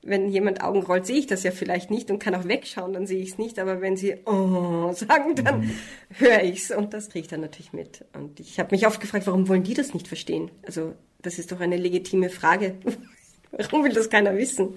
wenn 0.02 0.30
jemand 0.30 0.62
Augen 0.62 0.82
rollt, 0.82 1.06
sehe 1.06 1.18
ich 1.18 1.26
das 1.26 1.42
ja 1.42 1.50
vielleicht 1.50 1.90
nicht 1.90 2.10
und 2.10 2.18
kann 2.18 2.34
auch 2.34 2.48
wegschauen, 2.48 2.94
dann 2.94 3.06
sehe 3.06 3.22
ich 3.22 3.30
es 3.30 3.38
nicht. 3.38 3.58
Aber 3.58 3.80
wenn 3.80 3.96
sie 3.96 4.16
oh 4.24 4.92
sagen, 4.94 5.34
dann 5.34 5.60
mhm. 5.60 5.70
höre 6.18 6.42
ich 6.42 6.62
es 6.62 6.70
und 6.70 6.94
das 6.94 7.10
kriege 7.10 7.24
ich 7.24 7.28
dann 7.28 7.42
natürlich 7.42 7.72
mit. 7.72 8.04
Und 8.14 8.40
ich 8.40 8.58
habe 8.58 8.74
mich 8.74 8.86
oft 8.86 9.00
gefragt, 9.00 9.26
warum 9.26 9.48
wollen 9.48 9.62
die 9.62 9.74
das 9.74 9.92
nicht 9.92 10.08
verstehen? 10.08 10.50
Also, 10.62 10.94
das 11.20 11.38
ist 11.38 11.52
doch 11.52 11.60
eine 11.60 11.76
legitime 11.76 12.30
Frage. 12.30 12.76
warum 13.50 13.84
will 13.84 13.92
das 13.92 14.08
keiner 14.08 14.36
wissen? 14.36 14.74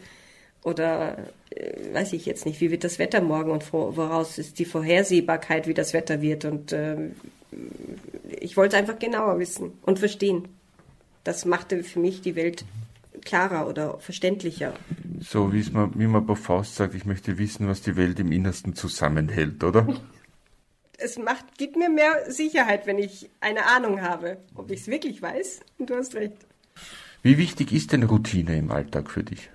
Oder 0.64 1.18
äh, 1.50 1.94
weiß 1.94 2.14
ich 2.14 2.26
jetzt 2.26 2.46
nicht, 2.46 2.60
wie 2.60 2.72
wird 2.72 2.84
das 2.84 3.00
Wetter 3.00 3.22
morgen 3.22 3.52
und 3.52 3.72
woraus 3.72 4.38
ist 4.38 4.60
die 4.60 4.66
Vorhersehbarkeit, 4.66 5.68
wie 5.68 5.74
das 5.74 5.94
Wetter 5.94 6.22
wird. 6.22 6.46
Und 6.46 6.74
äh, 6.74 7.12
ich 8.40 8.58
wollte 8.58 8.76
einfach 8.78 9.00
genauer 9.00 9.40
wissen 9.40 9.72
und 9.84 10.00
verstehen. 10.00 10.50
Das 11.24 11.46
machte 11.46 11.84
für 11.84 12.00
mich 12.00 12.22
die 12.22 12.36
Welt 12.36 12.66
klarer 13.24 13.68
oder 13.68 14.00
verständlicher. 14.00 14.74
So 15.20 15.54
wie 15.54 15.64
man, 15.72 15.98
wie 16.00 16.08
man 16.08 16.26
bei 16.26 16.36
Faust 16.36 16.76
sagt, 16.76 16.96
ich 16.96 17.06
möchte 17.06 17.38
wissen, 17.38 17.68
was 17.68 17.82
die 17.82 17.96
Welt 17.96 18.20
im 18.20 18.32
Innersten 18.32 18.76
zusammenhält, 18.76 19.64
oder? 19.64 19.88
es 20.98 21.18
macht, 21.18 21.58
gibt 21.58 21.76
mir 21.76 21.90
mehr 21.90 22.32
Sicherheit, 22.32 22.88
wenn 22.88 22.98
ich 22.98 23.30
eine 23.40 23.66
Ahnung 23.68 24.02
habe, 24.02 24.38
ob 24.56 24.72
ich 24.72 24.82
es 24.82 24.88
wirklich 24.88 25.22
weiß. 25.22 25.60
Und 25.78 25.90
du 25.90 25.96
hast 25.96 26.16
recht. 26.16 26.38
Wie 27.22 27.38
wichtig 27.38 27.72
ist 27.72 27.92
denn 27.92 28.04
Routine 28.04 28.58
im 28.58 28.72
Alltag 28.72 29.10
für 29.12 29.24
dich? 29.24 29.50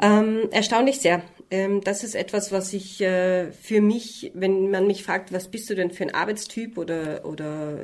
Ähm, 0.00 0.48
erstaunlich 0.50 1.00
sehr. 1.00 1.22
Ähm, 1.50 1.80
das 1.80 2.04
ist 2.04 2.14
etwas, 2.14 2.52
was 2.52 2.72
ich 2.72 3.00
äh, 3.00 3.50
für 3.52 3.80
mich, 3.80 4.32
wenn 4.34 4.70
man 4.70 4.86
mich 4.86 5.04
fragt, 5.04 5.32
was 5.32 5.48
bist 5.48 5.70
du 5.70 5.74
denn 5.74 5.90
für 5.90 6.04
ein 6.04 6.14
Arbeitstyp 6.14 6.76
oder, 6.76 7.24
oder 7.24 7.78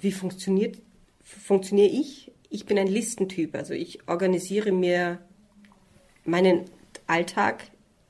wie 0.00 0.12
funktioniert, 0.12 0.78
funktioniere 1.24 1.88
ich? 1.88 2.30
Ich 2.50 2.66
bin 2.66 2.78
ein 2.78 2.86
Listentyp. 2.86 3.54
Also 3.54 3.74
ich 3.74 4.06
organisiere 4.08 4.70
mir 4.70 5.18
meinen 6.26 6.64
Alltag 7.06 7.64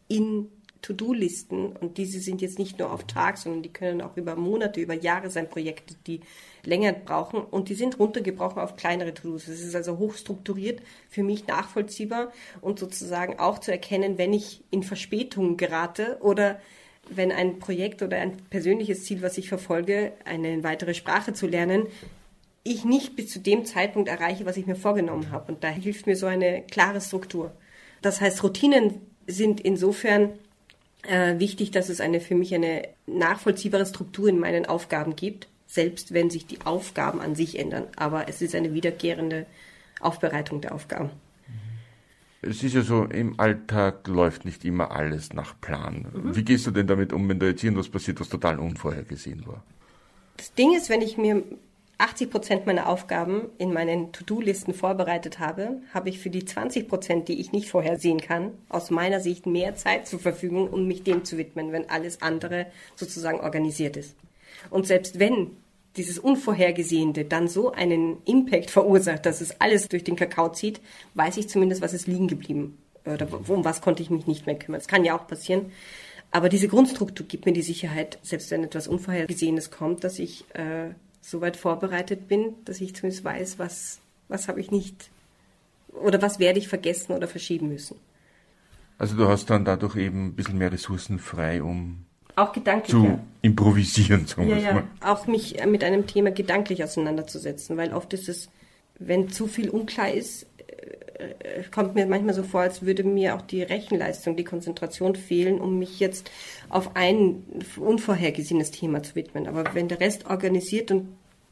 in 0.09 0.49
To-Do-Listen 0.83 1.73
und 1.77 1.99
diese 1.99 2.21
sind 2.21 2.41
jetzt 2.41 2.59
nicht 2.59 2.79
nur 2.79 2.93
auf 2.93 3.05
Tag, 3.05 3.39
sondern 3.39 3.63
die 3.63 3.73
können 3.73 4.01
auch 4.01 4.17
über 4.17 4.37
Monate, 4.37 4.81
über 4.81 4.95
Jahre 4.95 5.31
sein, 5.31 5.49
Projekte, 5.49 5.97
die 6.07 6.21
länger 6.65 6.93
brauchen 6.93 7.41
und 7.41 7.69
die 7.69 7.75
sind 7.75 7.99
runtergebrochen 7.99 8.61
auf 8.61 8.77
kleinere 8.77 9.13
To-Dos. 9.13 9.49
Es 9.49 9.63
ist 9.63 9.75
also 9.75 9.99
hochstrukturiert, 9.99 10.81
für 11.09 11.25
mich 11.25 11.47
nachvollziehbar 11.47 12.31
und 12.61 12.79
sozusagen 12.79 13.39
auch 13.39 13.59
zu 13.59 13.73
erkennen, 13.73 14.17
wenn 14.19 14.33
ich 14.33 14.63
in 14.71 14.83
Verspätung 14.83 15.57
gerate 15.57 16.19
oder 16.21 16.61
wenn 17.09 17.33
ein 17.33 17.59
Projekt 17.59 18.03
oder 18.03 18.19
ein 18.19 18.37
persönliches 18.51 19.05
Ziel, 19.05 19.23
was 19.23 19.39
ich 19.39 19.49
verfolge, 19.49 20.13
eine 20.25 20.63
weitere 20.63 20.95
Sprache 20.95 21.33
zu 21.33 21.47
lernen, 21.47 21.87
ich 22.65 22.85
nicht 22.85 23.15
bis 23.15 23.31
zu 23.31 23.39
dem 23.39 23.65
Zeitpunkt 23.65 24.09
erreiche, 24.09 24.45
was 24.45 24.57
ich 24.57 24.67
mir 24.67 24.75
vorgenommen 24.75 25.31
habe. 25.31 25.53
Und 25.53 25.63
da 25.63 25.69
hilft 25.69 26.07
mir 26.07 26.17
so 26.17 26.27
eine 26.27 26.63
klare 26.63 27.01
Struktur. 27.01 27.53
Das 28.03 28.21
heißt, 28.21 28.43
Routinen 28.43 29.01
sind 29.27 29.61
insofern 29.61 30.31
äh, 31.03 31.39
wichtig, 31.39 31.71
dass 31.71 31.89
es 31.89 32.01
eine 32.01 32.21
für 32.21 32.35
mich 32.35 32.55
eine 32.55 32.89
nachvollziehbare 33.07 33.87
Struktur 33.87 34.29
in 34.29 34.39
meinen 34.39 34.67
Aufgaben 34.67 35.17
gibt, 35.17 35.49
selbst 35.67 36.15
wenn 36.15 36.31
sich 36.31 36.47
die 36.47 36.61
Aufgaben 36.65 37.21
an 37.21 37.35
sich 37.35 37.59
ändern. 37.59 37.85
Aber 37.97 38.29
es 38.29 38.43
ist 38.43 38.55
eine 38.55 38.75
wiederkehrende 38.75 39.47
Aufbereitung 40.01 40.61
der 40.61 40.75
Aufgaben. 40.75 41.11
Es 42.43 42.63
ist 42.63 42.75
ja 42.75 42.83
so, 42.83 43.05
im 43.05 43.41
Alltag 43.41 44.07
läuft 44.07 44.45
nicht 44.45 44.65
immer 44.65 44.93
alles 44.93 45.33
nach 45.33 45.61
Plan. 45.61 46.07
Mhm. 46.13 46.37
Wie 46.37 46.45
gehst 46.45 46.67
du 46.67 46.71
denn 46.71 46.87
damit 46.87 47.13
um, 47.13 47.29
wenn 47.29 47.41
da 47.41 47.47
jetzt 47.47 47.65
irgendwas 47.65 47.89
passiert, 47.89 48.21
was 48.21 48.29
total 48.29 48.59
unvorhergesehen 48.59 49.47
war? 49.47 49.65
Das 50.37 50.53
Ding 50.55 50.77
ist, 50.77 50.91
wenn 50.91 51.01
ich 51.01 51.17
mir 51.17 51.43
80 51.99 52.31
Prozent 52.31 52.67
meiner 52.67 52.89
Aufgaben 52.89 53.49
in 53.57 53.73
meinen 53.73 54.13
To-Do-Listen 54.13 54.75
vorbereitet 54.75 55.39
habe, 55.39 55.81
habe 55.95 56.11
ich 56.11 56.19
für 56.19 56.29
die 56.29 56.45
20 56.45 56.89
Prozent, 56.89 57.29
die 57.29 57.41
ich 57.41 57.53
nicht 57.53 57.71
vorhersehen 57.71 58.21
kann, 58.21 58.53
aus 58.69 58.91
meiner 58.91 59.21
Sicht 59.21 59.47
mehr 59.47 59.77
Zeit 59.77 60.07
zur 60.07 60.19
Verfügung, 60.19 60.69
um 60.69 60.87
mich 60.87 61.05
dem 61.05 61.25
zu 61.25 61.39
widmen, 61.39 61.73
wenn 61.73 61.89
alles 61.89 62.21
andere 62.21 62.67
sozusagen 62.97 63.41
organisiert 63.41 63.97
ist. 63.97 64.15
Und 64.69 64.87
selbst 64.87 65.19
wenn 65.19 65.53
dieses 65.97 66.19
Unvorhergesehene 66.19 67.25
dann 67.25 67.49
so 67.49 67.73
einen 67.73 68.19
Impact 68.27 68.71
verursacht, 68.71 69.25
dass 69.25 69.41
es 69.41 69.61
alles 69.61 69.89
durch 69.89 70.05
den 70.05 70.17
Kakao 70.17 70.51
zieht, 70.51 70.81
weiß 71.15 71.39
ich 71.39 71.49
zumindest, 71.49 71.81
was 71.81 71.95
ist 71.95 72.07
liegen 72.07 72.29
geblieben. 72.29 72.77
Oder 73.07 73.29
um 73.49 73.65
was 73.65 73.81
konnte 73.81 74.03
ich 74.03 74.11
mich 74.11 74.27
nicht 74.27 74.47
mehr 74.47 74.59
kümmern. 74.59 74.81
Das 74.81 74.89
kann 74.89 75.05
ja 75.05 75.17
auch 75.17 75.27
passieren. 75.27 75.73
Aber 76.31 76.49
diese 76.51 76.69
Grundstruktur 76.69 77.27
gibt 77.27 77.47
mir 77.47 77.53
die 77.53 77.63
Sicherheit, 77.63 78.19
selbst 78.23 78.51
wenn 78.51 78.65
etwas 78.65 78.89
Unvorhergesehenes 78.89 79.71
kommt, 79.71 80.05
dass 80.05 80.19
ich 80.19 80.45
äh, 80.55 80.91
so 81.27 81.41
weit 81.41 81.57
vorbereitet 81.57 82.29
bin, 82.29 82.55
dass 82.65 82.81
ich 82.81 82.95
zumindest 82.95 83.25
weiß, 83.25 83.59
was, 83.59 83.99
was 84.29 84.47
habe 84.47 84.61
ich 84.61 84.71
nicht 84.71 85.11
oder 85.93 86.23
was 86.23 86.39
werde 86.39 86.61
ich 86.61 86.69
vergessen 86.69 87.15
oder 87.15 87.27
verschieben 87.27 87.69
müssen. 87.69 87.97
Also 88.97 89.17
du 89.17 89.27
hast 89.27 89.51
dann 89.51 89.65
dadurch 89.65 89.97
eben 89.97 90.29
ein 90.29 90.35
bisschen 90.35 90.57
mehr 90.57 90.71
Ressourcen 90.71 91.19
frei, 91.19 91.63
um 91.63 92.05
auch 92.37 92.53
gedanklich, 92.53 92.91
zu 92.93 93.05
ja. 93.05 93.19
improvisieren, 93.43 94.27
sagen 94.27 94.49
ja, 94.49 94.57
ja. 94.57 94.73
Mal. 94.75 94.85
Auch 95.01 95.27
mich 95.27 95.57
mit 95.67 95.83
einem 95.83 96.07
Thema 96.07 96.31
gedanklich 96.31 96.85
auseinanderzusetzen, 96.85 97.77
weil 97.77 97.93
oft 97.93 98.13
ist 98.13 98.29
es, 98.29 98.49
wenn 99.01 99.29
zu 99.29 99.49
viel 99.49 99.69
unklar 99.69 100.13
ist, 100.13 100.47
kommt 101.71 101.95
mir 101.95 102.07
manchmal 102.07 102.35
so 102.35 102.43
vor, 102.43 102.61
als 102.61 102.83
würde 102.83 103.05
mir 103.05 103.35
auch 103.35 103.43
die 103.43 103.63
Rechenleistung, 103.63 104.37
die 104.37 104.45
Konzentration 104.45 105.17
fehlen, 105.17 105.61
um 105.61 105.79
mich 105.79 106.01
jetzt 106.01 106.31
auf 106.69 106.95
ein 106.95 107.43
unvorhergesehenes 107.77 108.71
Thema 108.71 109.03
zu 109.03 109.15
widmen. 109.15 109.47
Aber 109.47 109.75
wenn 109.75 109.89
der 109.89 110.01
Rest 110.01 110.27
organisiert 110.27 110.91
und 110.91 111.09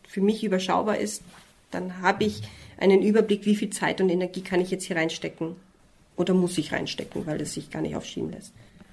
für 0.06 0.20
mich 0.20 0.44
überschaubar 0.44 0.98
ist, 0.98 1.22
dann 1.70 2.02
habe 2.02 2.24
ich 2.24 2.42
einen 2.78 3.02
Überblick, 3.02 3.46
wie 3.46 3.56
viel 3.56 3.70
Zeit 3.70 4.00
und 4.00 4.10
Energie 4.10 4.42
kann 4.42 4.60
ich 4.60 4.70
jetzt 4.70 4.84
hier 4.84 4.96
reinstecken 4.96 5.56
oder 6.16 6.34
muss 6.34 6.58
ich 6.58 6.72
reinstecken, 6.72 7.26
weil 7.26 7.40
es 7.40 7.54
sich 7.54 7.70
gar 7.70 7.82
nicht 7.82 7.96
aufschieben 7.96 8.30
lässt. 8.30 8.52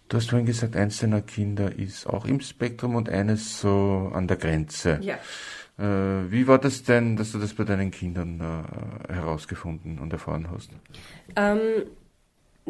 Du 0.10 0.18
hast 0.18 0.30
vorhin 0.30 0.46
gesagt, 0.46 0.76
eins 0.76 1.00
deiner 1.00 1.22
Kinder 1.22 1.74
ist 1.74 2.06
auch 2.06 2.26
im 2.26 2.42
Spektrum 2.42 2.96
und 2.96 3.08
eines 3.08 3.62
so 3.62 4.12
an 4.14 4.28
der 4.28 4.38
Grenze. 4.38 5.00
Ja. 5.02 5.18
Äh, 5.82 6.32
wie 6.32 6.48
war 6.48 6.60
das 6.60 6.84
denn, 6.84 7.18
dass 7.18 7.32
du 7.32 7.40
das 7.40 7.54
bei 7.56 7.64
deinen 7.64 7.90
Kindern 7.90 8.40
äh, 8.40 9.14
herausgefunden 9.14 9.98
und 9.98 10.14
erfahren 10.14 10.48
hast? 10.52 10.70
Ähm, 11.36 11.88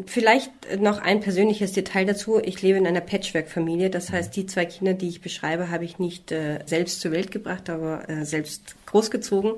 vielleicht 0.06 0.50
noch 0.80 0.98
ein 0.98 1.20
persönliches 1.20 1.72
Detail 1.72 2.06
dazu. 2.06 2.40
Ich 2.42 2.62
lebe 2.62 2.78
in 2.78 2.86
einer 2.86 3.02
Patchwork-Familie. 3.02 3.90
Das 3.90 4.10
heißt, 4.10 4.34
die 4.34 4.46
zwei 4.46 4.64
Kinder, 4.64 4.94
die 4.94 5.08
ich 5.08 5.20
beschreibe, 5.20 5.70
habe 5.70 5.84
ich 5.84 5.98
nicht 5.98 6.32
äh, 6.32 6.60
selbst 6.64 7.00
zur 7.00 7.12
Welt 7.12 7.30
gebracht, 7.30 7.68
aber 7.68 8.08
äh, 8.08 8.24
selbst 8.24 8.76
großgezogen. 8.86 9.52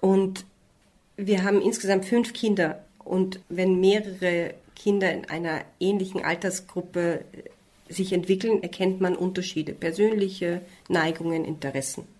Und 0.00 0.44
wir 1.16 1.44
haben 1.44 1.62
insgesamt 1.62 2.06
fünf 2.06 2.32
Kinder. 2.32 2.84
Und 3.04 3.38
wenn 3.48 3.78
mehrere 3.78 4.54
Kinder 4.74 5.12
in 5.12 5.30
einer 5.30 5.60
ähnlichen 5.78 6.24
Altersgruppe 6.24 7.20
äh, 7.32 7.92
sich 7.92 8.12
entwickeln, 8.12 8.64
erkennt 8.64 9.00
man 9.00 9.14
Unterschiede, 9.14 9.74
persönliche 9.74 10.60
Neigungen, 10.88 11.44
Interessen. 11.44 12.17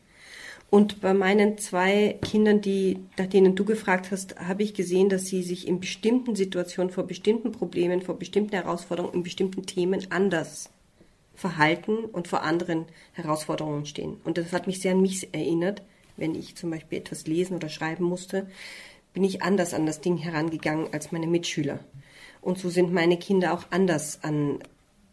Und 0.70 1.00
bei 1.00 1.14
meinen 1.14 1.56
zwei 1.56 2.18
Kindern, 2.22 2.60
die, 2.60 2.98
nach 3.16 3.26
denen 3.26 3.54
du 3.54 3.64
gefragt 3.64 4.10
hast, 4.10 4.38
habe 4.38 4.62
ich 4.62 4.74
gesehen, 4.74 5.08
dass 5.08 5.26
sie 5.26 5.42
sich 5.42 5.66
in 5.66 5.80
bestimmten 5.80 6.36
Situationen 6.36 6.92
vor 6.92 7.04
bestimmten 7.04 7.52
Problemen, 7.52 8.02
vor 8.02 8.18
bestimmten 8.18 8.54
Herausforderungen, 8.54 9.14
in 9.14 9.22
bestimmten 9.22 9.64
Themen 9.64 10.06
anders 10.10 10.68
verhalten 11.34 12.04
und 12.04 12.28
vor 12.28 12.42
anderen 12.42 12.84
Herausforderungen 13.12 13.86
stehen. 13.86 14.18
Und 14.24 14.36
das 14.36 14.52
hat 14.52 14.66
mich 14.66 14.80
sehr 14.80 14.92
an 14.92 15.00
mich 15.00 15.32
erinnert, 15.32 15.82
wenn 16.18 16.34
ich 16.34 16.56
zum 16.56 16.70
Beispiel 16.70 16.98
etwas 16.98 17.26
lesen 17.26 17.56
oder 17.56 17.68
schreiben 17.70 18.04
musste, 18.04 18.46
bin 19.14 19.24
ich 19.24 19.42
anders 19.42 19.72
an 19.72 19.86
das 19.86 20.00
Ding 20.00 20.18
herangegangen 20.18 20.92
als 20.92 21.12
meine 21.12 21.28
Mitschüler. 21.28 21.78
Und 22.42 22.58
so 22.58 22.68
sind 22.68 22.92
meine 22.92 23.16
Kinder 23.18 23.54
auch 23.54 23.64
anders 23.70 24.22
an 24.22 24.58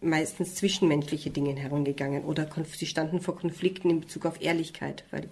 meistens 0.01 0.55
zwischenmenschliche 0.55 1.29
Dinge 1.29 1.55
herangegangen 1.55 2.25
oder 2.25 2.47
sie 2.73 2.85
standen 2.85 3.21
vor 3.21 3.35
Konflikten 3.35 3.89
in 3.89 4.01
Bezug 4.01 4.25
auf 4.25 4.41
Ehrlichkeit, 4.41 5.03
weil 5.11 5.29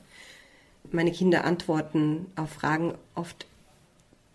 meine 0.94 1.12
Kinder 1.12 1.44
antworten 1.44 2.28
auf 2.36 2.50
Fragen 2.50 2.94
oft 3.16 3.48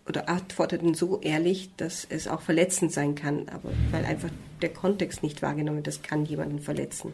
oder 0.07 0.27
antworteten 0.27 0.93
so 0.93 1.19
ehrlich, 1.21 1.69
dass 1.77 2.05
es 2.09 2.27
auch 2.27 2.41
verletzend 2.41 2.91
sein 2.91 3.15
kann, 3.15 3.47
aber 3.49 3.69
weil 3.91 4.05
einfach 4.05 4.29
der 4.61 4.69
Kontext 4.69 5.23
nicht 5.23 5.41
wahrgenommen 5.41 5.77
wird, 5.77 5.87
das 5.87 6.01
kann 6.01 6.25
jemanden 6.25 6.59
verletzen. 6.59 7.13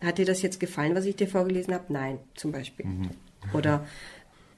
Hat 0.00 0.18
dir 0.18 0.24
das 0.24 0.40
jetzt 0.40 0.60
gefallen, 0.60 0.94
was 0.94 1.04
ich 1.04 1.16
dir 1.16 1.28
vorgelesen 1.28 1.74
habe? 1.74 1.92
Nein, 1.92 2.18
zum 2.34 2.52
Beispiel. 2.52 2.86
Mhm. 2.86 3.10
Oder 3.52 3.86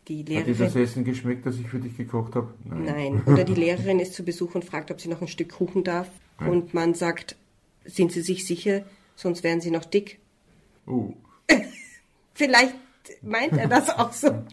die 0.06 0.22
Lehrerin. 0.22 0.52
Hat 0.52 0.60
dir 0.60 0.64
das 0.66 0.76
Essen 0.76 1.04
geschmeckt, 1.04 1.46
das 1.46 1.58
ich 1.58 1.68
für 1.68 1.78
dich 1.78 1.96
gekocht 1.96 2.36
habe? 2.36 2.52
Nein. 2.64 2.84
Nein. 2.84 3.22
Oder 3.26 3.44
die 3.44 3.54
Lehrerin 3.60 3.98
ist 3.98 4.14
zu 4.14 4.24
Besuch 4.24 4.54
und 4.54 4.64
fragt, 4.64 4.90
ob 4.90 5.00
sie 5.00 5.08
noch 5.08 5.20
ein 5.20 5.28
Stück 5.28 5.50
Kuchen 5.50 5.82
darf. 5.82 6.08
Nein. 6.38 6.50
Und 6.50 6.74
man 6.74 6.94
sagt, 6.94 7.36
sind 7.84 8.12
Sie 8.12 8.22
sich 8.22 8.46
sicher, 8.46 8.84
sonst 9.16 9.42
wären 9.42 9.60
Sie 9.60 9.70
noch 9.70 9.84
dick. 9.84 10.18
Oh. 10.86 11.14
Vielleicht 12.34 12.74
meint 13.23 13.56
er 13.56 13.68
das 13.68 13.90
auch 13.90 14.12
so. 14.12 14.44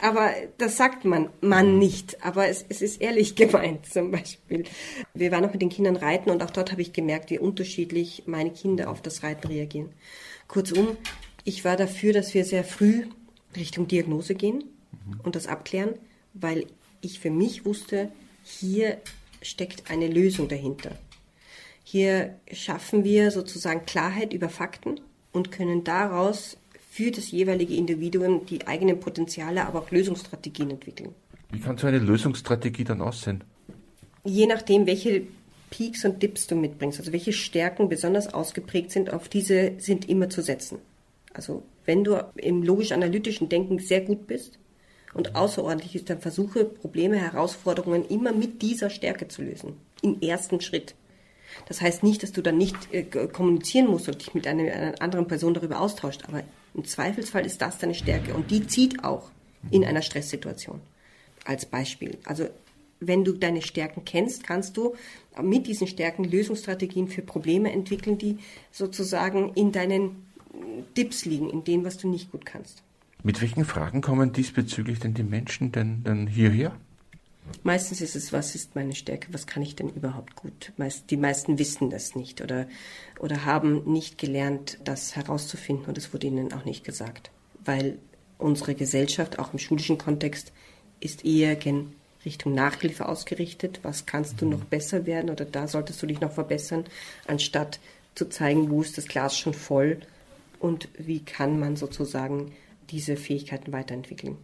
Aber 0.00 0.30
das 0.58 0.76
sagt 0.76 1.04
man, 1.04 1.30
man 1.40 1.78
nicht. 1.78 2.24
Aber 2.24 2.48
es, 2.48 2.64
es 2.68 2.82
ist 2.82 3.00
ehrlich 3.00 3.34
gemeint 3.36 3.86
zum 3.86 4.10
Beispiel. 4.10 4.64
Wir 5.14 5.32
waren 5.32 5.44
auch 5.44 5.52
mit 5.52 5.62
den 5.62 5.68
Kindern 5.68 5.96
reiten 5.96 6.30
und 6.30 6.42
auch 6.42 6.50
dort 6.50 6.72
habe 6.72 6.82
ich 6.82 6.92
gemerkt, 6.92 7.30
wie 7.30 7.38
unterschiedlich 7.38 8.24
meine 8.26 8.50
Kinder 8.50 8.90
auf 8.90 9.02
das 9.02 9.22
Reiten 9.22 9.48
reagieren. 9.48 9.90
Kurzum, 10.48 10.96
ich 11.44 11.64
war 11.64 11.76
dafür, 11.76 12.12
dass 12.12 12.34
wir 12.34 12.44
sehr 12.44 12.64
früh 12.64 13.04
Richtung 13.56 13.88
Diagnose 13.88 14.34
gehen 14.34 14.64
und 15.22 15.36
das 15.36 15.46
abklären, 15.46 15.94
weil 16.34 16.66
ich 17.00 17.20
für 17.20 17.30
mich 17.30 17.64
wusste, 17.64 18.10
hier 18.44 18.98
steckt 19.42 19.90
eine 19.90 20.06
Lösung 20.06 20.48
dahinter. 20.48 20.96
Hier 21.82 22.38
schaffen 22.52 23.04
wir 23.04 23.30
sozusagen 23.30 23.86
Klarheit 23.86 24.32
über 24.32 24.48
Fakten 24.48 25.00
und 25.32 25.50
können 25.50 25.82
daraus 25.82 26.56
für 26.90 27.12
das 27.12 27.30
jeweilige 27.30 27.74
Individuum 27.76 28.44
die 28.46 28.66
eigenen 28.66 28.98
Potenziale, 28.98 29.64
aber 29.64 29.78
auch 29.78 29.90
Lösungsstrategien 29.92 30.70
entwickeln. 30.70 31.14
Wie 31.52 31.60
kann 31.60 31.78
so 31.78 31.86
eine 31.86 32.00
Lösungsstrategie 32.00 32.82
dann 32.82 33.00
aussehen? 33.00 33.44
Je 34.24 34.46
nachdem, 34.46 34.86
welche 34.86 35.22
Peaks 35.70 36.04
und 36.04 36.20
Dips 36.20 36.48
du 36.48 36.56
mitbringst, 36.56 36.98
also 36.98 37.12
welche 37.12 37.32
Stärken 37.32 37.88
besonders 37.88 38.34
ausgeprägt 38.34 38.90
sind, 38.90 39.12
auf 39.12 39.28
diese 39.28 39.74
sind 39.78 40.08
immer 40.08 40.28
zu 40.30 40.42
setzen. 40.42 40.78
Also 41.32 41.62
wenn 41.86 42.02
du 42.02 42.24
im 42.34 42.64
logisch-analytischen 42.64 43.48
Denken 43.48 43.78
sehr 43.78 44.00
gut 44.00 44.26
bist 44.26 44.58
und 45.14 45.36
außerordentlich 45.36 45.94
ist, 45.94 46.10
dann 46.10 46.20
versuche 46.20 46.64
Probleme, 46.64 47.18
Herausforderungen 47.18 48.04
immer 48.04 48.32
mit 48.32 48.62
dieser 48.62 48.90
Stärke 48.90 49.28
zu 49.28 49.42
lösen. 49.42 49.74
Im 50.02 50.20
ersten 50.20 50.60
Schritt. 50.60 50.96
Das 51.68 51.80
heißt 51.80 52.02
nicht, 52.02 52.24
dass 52.24 52.32
du 52.32 52.42
dann 52.42 52.58
nicht 52.58 52.76
äh, 52.92 53.04
kommunizieren 53.04 53.86
musst 53.86 54.08
und 54.08 54.20
dich 54.20 54.34
mit 54.34 54.48
einer, 54.48 54.72
einer 54.72 55.00
anderen 55.00 55.28
Person 55.28 55.54
darüber 55.54 55.80
austauscht, 55.80 56.22
aber 56.26 56.42
im 56.74 56.84
Zweifelsfall 56.84 57.46
ist 57.46 57.60
das 57.60 57.78
deine 57.78 57.94
Stärke 57.94 58.34
und 58.34 58.50
die 58.50 58.66
zieht 58.66 59.04
auch 59.04 59.30
in 59.70 59.84
einer 59.84 60.02
Stresssituation. 60.02 60.80
Als 61.44 61.66
Beispiel. 61.66 62.18
Also 62.24 62.48
wenn 63.00 63.24
du 63.24 63.32
deine 63.32 63.62
Stärken 63.62 64.04
kennst, 64.04 64.44
kannst 64.44 64.76
du 64.76 64.94
mit 65.42 65.66
diesen 65.66 65.86
Stärken 65.86 66.24
Lösungsstrategien 66.24 67.08
für 67.08 67.22
Probleme 67.22 67.72
entwickeln, 67.72 68.18
die 68.18 68.38
sozusagen 68.70 69.54
in 69.54 69.72
deinen 69.72 70.26
Dips 70.96 71.24
liegen, 71.24 71.48
in 71.48 71.64
dem, 71.64 71.84
was 71.84 71.96
du 71.96 72.08
nicht 72.08 72.30
gut 72.30 72.44
kannst. 72.44 72.82
Mit 73.22 73.40
welchen 73.40 73.64
Fragen 73.64 74.00
kommen 74.00 74.32
diesbezüglich 74.32 74.98
denn 74.98 75.14
die 75.14 75.22
Menschen 75.22 75.72
denn, 75.72 76.04
denn 76.04 76.26
hierher? 76.26 76.74
Meistens 77.62 78.00
ist 78.00 78.16
es, 78.16 78.32
was 78.32 78.54
ist 78.54 78.74
meine 78.74 78.94
Stärke, 78.94 79.32
was 79.32 79.46
kann 79.46 79.62
ich 79.62 79.76
denn 79.76 79.90
überhaupt 79.90 80.36
gut? 80.36 80.72
die 81.10 81.16
meisten 81.16 81.58
wissen 81.58 81.90
das 81.90 82.14
nicht 82.14 82.40
oder, 82.40 82.66
oder 83.18 83.44
haben 83.44 83.84
nicht 83.92 84.18
gelernt, 84.18 84.78
das 84.84 85.16
herauszufinden 85.16 85.86
und 85.86 85.98
es 85.98 86.12
wurde 86.12 86.26
ihnen 86.26 86.52
auch 86.52 86.64
nicht 86.64 86.84
gesagt. 86.84 87.30
Weil 87.64 87.98
unsere 88.38 88.74
Gesellschaft, 88.74 89.38
auch 89.38 89.52
im 89.52 89.58
schulischen 89.58 89.98
Kontext, 89.98 90.52
ist 91.00 91.24
eher 91.24 91.56
gen 91.56 91.92
Richtung 92.24 92.54
Nachhilfe 92.54 93.08
ausgerichtet. 93.08 93.80
Was 93.82 94.06
kannst 94.06 94.40
du 94.40 94.46
noch 94.46 94.64
besser 94.64 95.06
werden 95.06 95.30
oder 95.30 95.44
da 95.44 95.68
solltest 95.68 96.02
du 96.02 96.06
dich 96.06 96.20
noch 96.20 96.32
verbessern, 96.32 96.84
anstatt 97.26 97.80
zu 98.14 98.28
zeigen, 98.28 98.70
wo 98.70 98.82
ist 98.82 98.98
das 98.98 99.06
Glas 99.06 99.38
schon 99.38 99.54
voll 99.54 100.00
und 100.58 100.88
wie 100.98 101.20
kann 101.20 101.58
man 101.58 101.76
sozusagen 101.76 102.52
diese 102.90 103.16
Fähigkeiten 103.16 103.72
weiterentwickeln. 103.72 104.36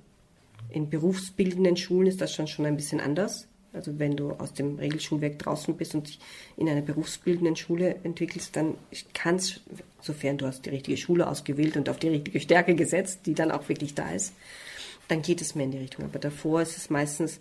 In 0.71 0.91
berufsbildenden 0.91 1.77
Schulen 1.77 2.09
ist 2.09 2.21
das 2.21 2.35
schon, 2.35 2.47
schon 2.47 2.67
ein 2.67 2.77
bisschen 2.77 3.01
anders. 3.01 3.49
Also 3.73 3.99
wenn 3.99 4.17
du 4.17 4.33
aus 4.33 4.55
dem 4.55 4.79
Regelschulwerk 4.79 5.39
draußen 5.39 5.77
bist 5.77 5.95
und 5.95 6.09
dich 6.09 6.19
in 6.57 6.69
einer 6.69 6.81
berufsbildenden 6.81 7.57
Schule 7.57 7.97
entwickelst, 8.05 8.57
dann 8.57 8.75
kannst, 9.13 9.61
sofern 10.01 10.39
du 10.39 10.47
hast 10.47 10.65
die 10.65 10.71
richtige 10.71 10.97
Schule 10.97 11.29
ausgewählt 11.29 11.77
und 11.77 11.89
auf 11.89 11.99
die 11.99 12.09
richtige 12.09 12.41
Stärke 12.41 12.75
gesetzt, 12.75 13.21
die 13.27 13.35
dann 13.35 13.51
auch 13.51 13.69
wirklich 13.69 13.95
da 13.95 14.11
ist, 14.11 14.33
dann 15.09 15.23
geht 15.23 15.43
es 15.43 15.55
mehr 15.55 15.67
in 15.67 15.73
die 15.73 15.79
Richtung. 15.79 16.07
Aber 16.07 16.19
davor 16.19 16.63
ist 16.63 16.77
es 16.77 16.91
meistens, 16.91 17.39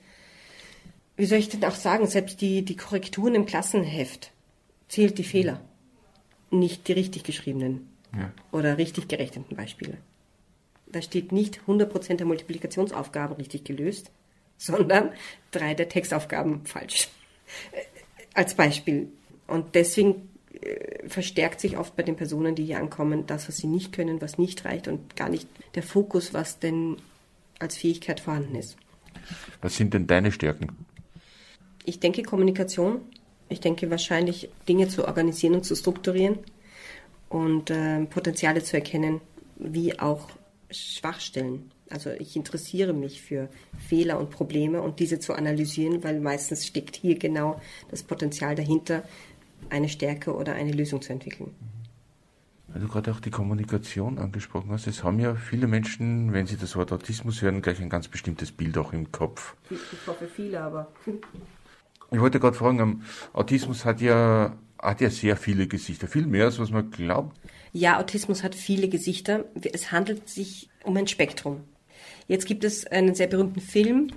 wie 1.15 1.25
soll 1.25 1.39
ich 1.39 1.49
denn 1.49 1.63
auch 1.63 1.75
sagen, 1.75 2.05
selbst 2.05 2.41
die, 2.41 2.63
die 2.63 2.75
Korrekturen 2.75 3.35
im 3.35 3.45
Klassenheft 3.45 4.31
zählt 4.89 5.17
die 5.17 5.23
Fehler, 5.23 5.61
nicht 6.51 6.87
die 6.87 6.93
richtig 6.93 7.23
geschriebenen 7.23 7.87
ja. 8.13 8.31
oder 8.51 8.77
richtig 8.77 9.07
gerechneten 9.07 9.55
Beispiele. 9.55 9.97
Da 10.95 11.01
steht 11.01 11.33
nicht 11.33 11.59
100% 11.67 12.15
der 12.15 12.25
Multiplikationsaufgaben 12.25 13.35
richtig 13.35 13.65
gelöst, 13.65 14.11
sondern 14.57 15.11
drei 15.51 15.73
der 15.73 15.89
Textaufgaben 15.89 16.65
falsch. 16.65 17.09
Äh, 17.73 17.81
als 18.33 18.53
Beispiel. 18.53 19.09
Und 19.45 19.75
deswegen 19.75 20.29
äh, 20.53 21.09
verstärkt 21.09 21.59
sich 21.59 21.77
oft 21.77 21.97
bei 21.97 22.03
den 22.03 22.15
Personen, 22.15 22.55
die 22.55 22.63
hier 22.63 22.79
ankommen, 22.79 23.27
das, 23.27 23.49
was 23.49 23.57
sie 23.57 23.67
nicht 23.67 23.91
können, 23.91 24.21
was 24.21 24.37
nicht 24.37 24.63
reicht 24.63 24.87
und 24.87 25.17
gar 25.17 25.27
nicht 25.27 25.49
der 25.75 25.83
Fokus, 25.83 26.33
was 26.33 26.59
denn 26.59 26.95
als 27.59 27.75
Fähigkeit 27.75 28.21
vorhanden 28.21 28.55
ist. 28.55 28.77
Was 29.61 29.75
sind 29.75 29.93
denn 29.93 30.07
deine 30.07 30.31
Stärken? 30.31 30.77
Ich 31.83 31.99
denke 31.99 32.23
Kommunikation. 32.23 33.01
Ich 33.49 33.59
denke 33.59 33.91
wahrscheinlich 33.91 34.47
Dinge 34.69 34.87
zu 34.87 35.05
organisieren 35.05 35.55
und 35.55 35.65
zu 35.65 35.75
strukturieren 35.75 36.39
und 37.27 37.69
äh, 37.69 38.05
Potenziale 38.05 38.63
zu 38.63 38.77
erkennen, 38.77 39.19
wie 39.57 39.99
auch 39.99 40.29
Schwachstellen. 40.77 41.71
Also 41.89 42.09
ich 42.11 42.35
interessiere 42.35 42.93
mich 42.93 43.21
für 43.21 43.49
Fehler 43.77 44.19
und 44.19 44.31
Probleme 44.31 44.81
und 44.81 44.99
diese 44.99 45.19
zu 45.19 45.33
analysieren, 45.33 46.03
weil 46.03 46.19
meistens 46.19 46.65
steckt 46.65 46.95
hier 46.95 47.17
genau 47.17 47.61
das 47.89 48.03
Potenzial 48.03 48.55
dahinter, 48.55 49.03
eine 49.69 49.89
Stärke 49.89 50.35
oder 50.35 50.53
eine 50.53 50.71
Lösung 50.71 51.01
zu 51.01 51.13
entwickeln. 51.13 51.53
Weil 52.67 52.81
du 52.81 52.87
gerade 52.87 53.11
auch 53.11 53.19
die 53.19 53.31
Kommunikation 53.31 54.17
angesprochen 54.17 54.71
hast, 54.71 54.87
es 54.87 55.03
haben 55.03 55.19
ja 55.19 55.35
viele 55.35 55.67
Menschen, 55.67 56.33
wenn 56.33 56.45
sie 56.45 56.57
das 56.57 56.75
Wort 56.75 56.91
Autismus 56.91 57.41
hören, 57.41 57.61
gleich 57.61 57.79
ein 57.79 57.89
ganz 57.89 58.07
bestimmtes 58.07 58.51
Bild 58.51 58.77
auch 58.77 58.91
im 58.91 59.11
Kopf. 59.11 59.55
Ich 59.69 60.07
hoffe 60.07 60.27
viele, 60.27 60.61
aber. 60.61 60.91
Ich 62.11 62.19
wollte 62.19 62.39
gerade 62.39 62.55
fragen, 62.55 63.01
Autismus 63.33 63.83
hat 63.83 63.99
ja, 63.99 64.55
hat 64.79 65.01
ja 65.01 65.09
sehr 65.09 65.35
viele 65.35 65.67
Gesichter, 65.67 66.07
viel 66.07 66.27
mehr 66.27 66.45
als 66.45 66.59
was 66.59 66.69
man 66.69 66.91
glaubt. 66.91 67.35
Ja, 67.77 67.99
Autismus 67.99 68.41
hat 68.41 68.55
viele 68.55 68.87
Gesichter. 68.87 69.43
Es 69.73 69.91
handelt 69.91 70.29
sich 70.29 70.69
um 70.85 70.95
ein 70.95 71.07
Spektrum. 71.07 71.65
Jetzt 72.25 72.45
gibt 72.45 72.63
es 72.63 72.87
einen 72.87 73.15
sehr 73.15 73.27
berühmten 73.27 73.59
Film, 73.59 74.11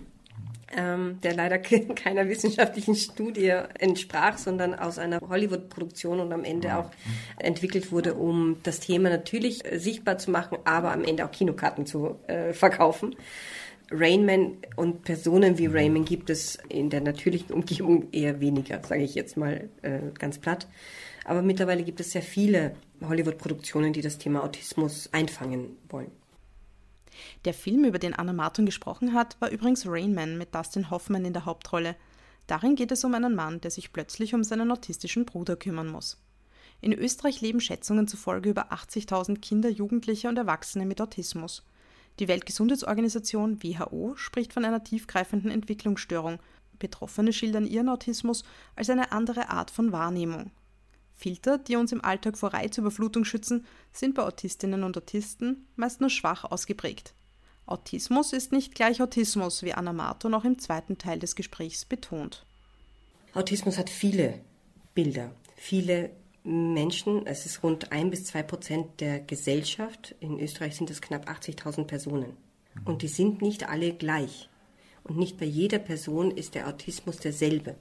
ähm, 0.77 1.19
der 1.25 1.35
leider 1.35 1.59
keiner 1.97 2.29
wissenschaftlichen 2.29 2.95
Studie 2.95 3.53
entsprach, 3.81 4.39
sondern 4.39 4.77
aus 4.77 5.01
einer 5.01 5.21
Hollywood-Produktion 5.29 6.21
und 6.21 6.33
am 6.33 6.45
Ende 6.45 6.77
auch 6.77 6.93
entwickelt 7.41 7.91
wurde, 7.91 8.15
um 8.15 8.59
das 8.63 8.79
Thema 8.79 9.11
natürlich 9.11 9.65
äh, 9.65 9.81
sichtbar 9.81 10.19
zu 10.19 10.31
machen, 10.31 10.59
aber 10.65 10.93
am 10.93 11.03
Ende 11.03 11.25
auch 11.25 11.33
Kinokarten 11.33 11.85
zu 11.85 12.15
äh, 12.29 12.53
verkaufen. 12.53 13.17
Rainman 13.91 14.59
und 14.77 15.03
Personen 15.03 15.59
wie 15.59 15.67
Rainman 15.67 16.05
gibt 16.05 16.31
es 16.31 16.61
in 16.69 16.91
der 16.91 17.01
natürlichen 17.01 17.53
Umgebung 17.53 18.07
eher 18.13 18.39
weniger, 18.39 18.81
sage 18.85 19.03
ich 19.03 19.17
jetzt 19.17 19.37
mal 19.37 19.69
äh, 19.83 19.99
ganz 20.17 20.39
platt. 20.39 20.69
Aber 21.29 21.43
mittlerweile 21.43 21.85
gibt 21.85 22.01
es 22.01 22.13
sehr 22.13 22.23
viele 22.23 22.75
Hollywood-Produktionen, 23.07 23.93
die 23.93 24.01
das 24.01 24.17
Thema 24.17 24.43
Autismus 24.43 25.11
einfangen 25.13 25.77
wollen. 25.91 26.11
Der 27.45 27.53
Film, 27.53 27.85
über 27.85 27.99
den 27.99 28.15
Anna 28.15 28.33
Martin 28.33 28.65
gesprochen 28.65 29.13
hat, 29.13 29.39
war 29.39 29.51
übrigens 29.51 29.85
Rain 29.87 30.15
Man 30.15 30.39
mit 30.39 30.55
Dustin 30.55 30.91
Hoffman 30.91 31.27
in 31.27 31.35
der 31.35 31.45
Hauptrolle. 31.45 31.97
Darin 32.47 32.77
geht 32.77 32.93
es 32.93 33.05
um 33.05 33.13
einen 33.13 33.35
Mann, 33.35 33.61
der 33.61 33.71
sich 33.71 33.93
plötzlich 33.93 34.33
um 34.33 34.43
seinen 34.43 34.73
autistischen 34.73 35.27
Bruder 35.27 35.57
kümmern 35.57 35.89
muss. 35.89 36.17
In 36.81 36.95
Österreich 36.95 37.43
leben 37.43 37.61
Schätzungen 37.61 38.09
zufolge 38.09 38.49
über 38.49 38.73
80.000 38.73 39.39
Kinder, 39.41 39.69
Jugendliche 39.69 40.31
und 40.31 40.39
Erwachsene 40.39 40.87
mit 40.87 40.99
Autismus. 41.03 41.63
Die 42.21 42.29
Weltgesundheitsorganisation 42.29 43.63
WHO 43.63 44.15
spricht 44.17 44.55
von 44.55 44.65
einer 44.65 44.83
tiefgreifenden 44.83 45.51
Entwicklungsstörung. 45.51 46.39
Betroffene 46.79 47.35
schildern 47.35 47.67
ihren 47.67 47.91
Autismus 47.91 48.45
als 48.77 48.89
eine 48.89 49.13
andere 49.13 49.51
Art 49.51 49.71
von 49.71 49.93
Wahrnehmung. 49.93 50.53
Filter, 51.19 51.59
die 51.59 51.75
uns 51.75 51.91
im 51.91 52.05
Alltag 52.05 52.39
vor 52.39 52.55
Reizüberflutung 52.55 53.25
schützen, 53.25 53.67
sind 53.93 54.15
bei 54.15 54.23
Autistinnen 54.23 54.85
und 54.85 54.97
Autisten 54.97 55.67
meist 55.75 56.01
nur 56.01 56.11
schwach 56.11 56.45
ausgeprägt. 56.45 57.13
Autismus 57.67 58.33
ist 58.33 58.53
nicht 58.53 58.75
gleich 58.75 59.03
Autismus, 59.03 59.65
wie 59.65 59.75
Anna 59.75 59.93
Marto 59.93 60.29
noch 60.29 60.45
im 60.45 60.61
zweiten 60.61 60.97
Teil 60.97 61.19
des 61.19 61.35
Gesprächs 61.35 61.85
betont. 61.85 62.47
Autismus 63.35 63.79
hat 63.79 63.91
viele 63.91 64.41
Bilder, 64.95 65.33
viele 65.57 66.11
Menschen, 66.45 67.27
es 67.27 67.47
ist 67.47 67.65
rund 67.65 67.91
ein 67.91 68.11
bis 68.11 68.25
zwei 68.27 68.45
Prozent 68.45 69.01
der 69.01 69.19
Gesellschaft. 69.19 70.15
In 70.21 70.39
Österreich 70.39 70.77
sind 70.77 70.89
es 70.89 71.03
knapp 71.03 71.29
80.000 71.29 71.85
Personen. 71.85 72.37
Und 72.85 73.03
die 73.03 73.09
sind 73.09 73.43
nicht 73.43 73.69
alle 73.69 73.93
gleich. 73.93 74.49
Und 75.03 75.19
nicht 75.19 75.37
bei 75.37 75.47
jeder 75.47 75.81
Person 75.81 76.31
ist 76.31 76.55
der 76.55 76.69
Autismus 76.69 77.17
derselbe. 77.19 77.75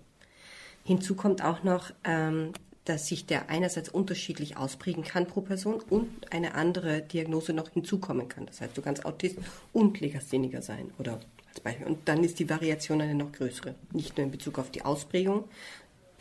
Hinzu 0.84 1.16
kommt 1.16 1.44
auch 1.44 1.64
noch, 1.64 1.92
ähm, 2.04 2.54
dass 2.88 3.08
sich 3.08 3.26
der 3.26 3.50
einerseits 3.50 3.90
unterschiedlich 3.90 4.58
ausprägen 4.58 5.04
kann 5.04 5.28
pro 5.28 5.42
Person 5.42 5.82
und 5.90 6.32
eine 6.32 6.56
andere 6.56 7.02
Diagnose 7.02 7.54
noch 7.54 7.70
hinzukommen 7.70 8.30
kann. 8.30 8.46
Das 8.46 8.62
heißt, 8.62 8.78
du 8.78 8.82
kannst 8.82 9.06
Autist 9.06 9.38
und 9.74 10.00
Legastheniker 10.00 10.62
sein 10.62 10.92
oder 10.98 11.20
als 11.50 11.60
Beispiel. 11.60 11.88
Und 11.88 12.08
dann 12.08 12.24
ist 12.24 12.40
die 12.40 12.50
Variation 12.50 13.02
eine 13.02 13.16
noch 13.16 13.32
größere. 13.32 13.76
Nicht 13.92 14.18
nur 14.18 14.26
in 14.26 14.32
Bezug 14.32 14.58
auf 14.60 14.72
die 14.72 14.84
Ausprägung, 14.84 15.46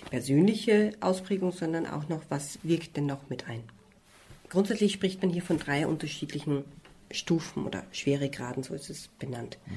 die 0.00 0.04
persönliche 0.10 0.92
Ausprägung, 1.00 1.52
sondern 1.52 1.86
auch 1.86 2.08
noch, 2.08 2.22
was 2.28 2.58
wirkt 2.62 2.96
denn 2.96 3.06
noch 3.06 3.30
mit 3.30 3.48
ein. 3.48 3.62
Grundsätzlich 4.48 4.92
spricht 4.92 5.22
man 5.22 5.30
hier 5.30 5.42
von 5.42 5.58
drei 5.58 5.86
unterschiedlichen 5.86 6.64
Stufen 7.10 7.64
oder 7.64 7.84
Schweregraden, 7.92 8.62
so 8.62 8.74
ist 8.74 8.90
es 8.90 9.08
benannt. 9.18 9.58
Mhm. 9.66 9.76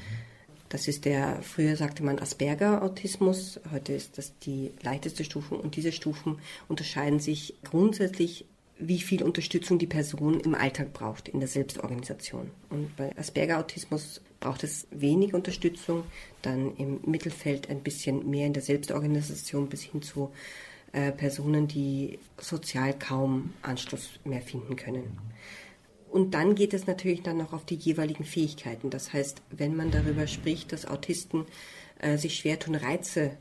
Das 0.69 0.87
ist 0.87 1.05
der, 1.05 1.41
früher 1.41 1.75
sagte 1.75 2.03
man 2.03 2.19
Asperger-Autismus, 2.19 3.59
heute 3.71 3.93
ist 3.93 4.19
das 4.19 4.37
die 4.39 4.71
leichteste 4.83 5.23
Stufe 5.23 5.55
und 5.55 5.75
diese 5.75 5.91
Stufen 5.91 6.37
unterscheiden 6.67 7.19
sich 7.19 7.55
grundsätzlich, 7.63 8.45
wie 8.77 8.99
viel 8.99 9.23
Unterstützung 9.23 9.79
die 9.79 9.87
Person 9.87 10.39
im 10.39 10.55
Alltag 10.55 10.93
braucht, 10.93 11.27
in 11.27 11.39
der 11.39 11.49
Selbstorganisation. 11.49 12.51
Und 12.69 12.95
bei 12.95 13.17
Asperger-Autismus 13.17 14.21
braucht 14.39 14.63
es 14.63 14.87
wenig 14.91 15.33
Unterstützung, 15.33 16.03
dann 16.43 16.77
im 16.77 16.99
Mittelfeld 17.05 17.69
ein 17.69 17.81
bisschen 17.81 18.29
mehr 18.29 18.45
in 18.45 18.53
der 18.53 18.63
Selbstorganisation 18.63 19.67
bis 19.67 19.81
hin 19.81 20.01
zu 20.01 20.31
äh, 20.93 21.11
Personen, 21.11 21.67
die 21.67 22.19
sozial 22.37 22.97
kaum 22.97 23.53
Anschluss 23.63 24.11
mehr 24.23 24.41
finden 24.41 24.75
können. 24.75 25.17
Und 26.09 26.33
dann 26.33 26.55
geht 26.55 26.73
es 26.73 26.87
natürlich 26.87 27.21
dann 27.21 27.37
noch 27.37 27.53
auf 27.53 27.65
die 27.65 27.75
jeweiligen 27.75 28.23
Fähigkeiten. 28.23 28.89
Das 28.89 29.13
heißt, 29.13 29.41
wenn 29.51 29.75
man 29.75 29.91
darüber 29.91 30.27
spricht, 30.27 30.71
dass 30.71 30.85
Autisten 30.85 31.45
äh, 31.99 32.17
sich 32.17 32.35
schwer 32.35 32.57
tun, 32.57 32.75
Reize 32.75 33.31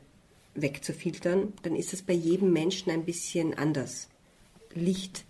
wegzufiltern, 0.53 1.53
dann 1.63 1.75
ist 1.75 1.93
es 1.93 2.01
bei 2.01 2.13
jedem 2.13 2.53
Menschen 2.53 2.91
ein 2.91 3.05
bisschen 3.05 3.57
anders. 3.57 4.07
Licht, 4.75 5.25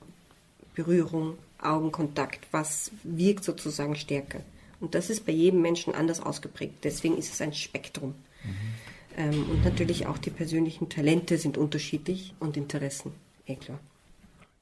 Berührung, 0.76 1.38
Augenkontakt, 1.62 2.48
was 2.52 2.92
wirkt 3.04 3.44
sozusagen 3.44 3.96
stärker. 3.96 4.42
Und 4.80 4.96
das 4.96 5.10
ist 5.10 5.26
bei 5.26 5.32
jedem 5.32 5.62
Menschen 5.62 5.94
anders 5.94 6.22
ausgeprägt. 6.22 6.76
Deswegen 6.84 7.18
ist 7.18 7.34
es 7.34 7.42
ein 7.42 7.54
Spektrum. 7.54 8.16
Mhm. 8.44 8.56
Ähm, 9.18 9.50
und 9.50 9.64
natürlich 9.64 10.08
auch 10.08 10.18
die 10.18 10.30
persönlichen 10.30 10.90
Talente 10.90 11.38
sind 11.38 11.58
unterschiedlich 11.58 12.34
und 12.40 12.58
Interessen, 12.58 13.12
eh 13.46 13.56
klar. 13.56 13.80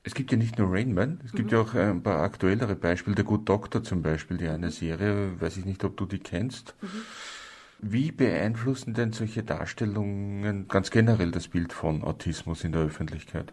Es 0.07 0.13
gibt 0.13 0.31
ja 0.31 0.37
nicht 0.37 0.57
nur 0.57 0.71
Rainman, 0.71 1.19
es 1.25 1.33
gibt 1.33 1.51
mhm. 1.51 1.57
ja 1.57 1.61
auch 1.63 1.73
ein 1.73 2.01
paar 2.01 2.19
aktuellere 2.19 2.77
Beispiele. 2.77 3.13
Der 3.13 3.25
Good 3.25 3.49
Doctor 3.49 3.83
zum 3.83 4.01
Beispiel, 4.01 4.37
die 4.37 4.47
eine 4.47 4.71
Serie, 4.71 5.33
weiß 5.41 5.57
ich 5.57 5.65
nicht, 5.65 5.83
ob 5.83 5.97
du 5.97 6.05
die 6.05 6.19
kennst. 6.19 6.75
Mhm. 6.81 6.87
Wie 7.79 8.13
beeinflussen 8.13 8.93
denn 8.93 9.11
solche 9.11 9.43
Darstellungen 9.43 10.69
ganz 10.69 10.91
generell 10.91 11.31
das 11.31 11.49
Bild 11.49 11.73
von 11.73 12.05
Autismus 12.05 12.63
in 12.63 12.71
der 12.71 12.83
Öffentlichkeit? 12.83 13.51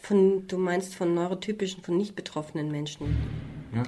Von, 0.00 0.46
du 0.46 0.56
meinst 0.56 0.94
von 0.94 1.12
neurotypischen, 1.12 1.82
von 1.82 1.98
nicht 1.98 2.16
betroffenen 2.16 2.70
Menschen? 2.70 3.18
Ja. 3.74 3.82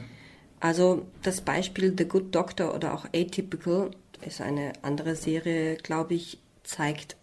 Also 0.61 1.07
das 1.23 1.40
Beispiel 1.40 1.94
The 1.96 2.05
Good 2.05 2.35
Doctor 2.35 2.75
oder 2.75 2.92
auch 2.92 3.07
Atypical 3.14 3.92
ist 4.20 4.42
eine 4.42 4.75
andere 4.83 5.16
Serie, 5.16 5.77
glaube 5.77 6.12
ich, 6.12 6.38
zeigt 6.64 7.16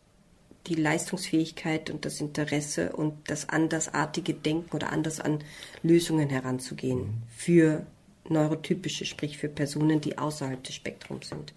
die 0.67 0.75
Leistungsfähigkeit 0.75 1.89
und 1.89 2.05
das 2.05 2.21
Interesse 2.21 2.93
und 2.93 3.29
das 3.29 3.49
andersartige 3.49 4.33
Denken 4.33 4.75
oder 4.75 4.91
anders 4.91 5.19
an 5.19 5.39
Lösungen 5.83 6.29
heranzugehen 6.29 6.99
mhm. 6.99 7.23
für 7.35 7.85
neurotypische, 8.29 9.05
sprich 9.05 9.37
für 9.37 9.49
Personen, 9.49 10.01
die 10.01 10.17
außerhalb 10.17 10.63
des 10.63 10.75
Spektrums 10.75 11.29
sind. 11.29 11.53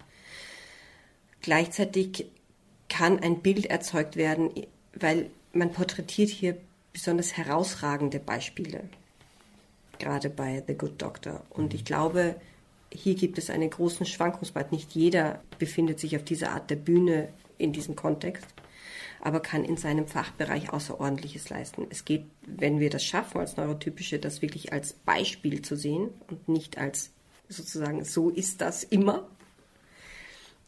Gleichzeitig 1.41 2.27
kann 2.87 3.19
ein 3.19 3.41
Bild 3.41 3.65
erzeugt 3.65 4.15
werden, 4.15 4.51
weil 4.93 5.29
man 5.53 5.71
porträtiert 5.71 6.29
hier 6.29 6.57
besonders 6.93 7.35
herausragende 7.37 8.19
Beispiele, 8.19 8.83
gerade 9.99 10.29
bei 10.29 10.63
The 10.67 10.75
Good 10.75 11.01
Doctor. 11.01 11.43
Und 11.49 11.73
ich 11.73 11.85
glaube, 11.85 12.35
hier 12.93 13.15
gibt 13.15 13.37
es 13.37 13.49
einen 13.49 13.69
großen 13.69 14.05
Schwankungsbad. 14.05 14.71
Nicht 14.71 14.93
jeder 14.93 15.41
befindet 15.57 15.99
sich 15.99 16.15
auf 16.15 16.23
dieser 16.23 16.51
Art 16.51 16.69
der 16.69 16.75
Bühne 16.75 17.29
in 17.57 17.73
diesem 17.73 17.95
Kontext, 17.95 18.45
aber 19.21 19.39
kann 19.39 19.63
in 19.63 19.77
seinem 19.77 20.07
Fachbereich 20.07 20.73
Außerordentliches 20.73 21.49
leisten. 21.49 21.85
Es 21.89 22.05
geht, 22.05 22.25
wenn 22.41 22.79
wir 22.79 22.89
das 22.89 23.05
schaffen 23.05 23.39
als 23.39 23.55
Neurotypische, 23.55 24.17
das 24.17 24.41
wirklich 24.41 24.73
als 24.73 24.93
Beispiel 24.93 25.61
zu 25.61 25.75
sehen 25.75 26.09
und 26.27 26.49
nicht 26.49 26.79
als 26.79 27.11
sozusagen, 27.47 28.03
so 28.03 28.29
ist 28.29 28.61
das 28.61 28.83
immer. 28.83 29.27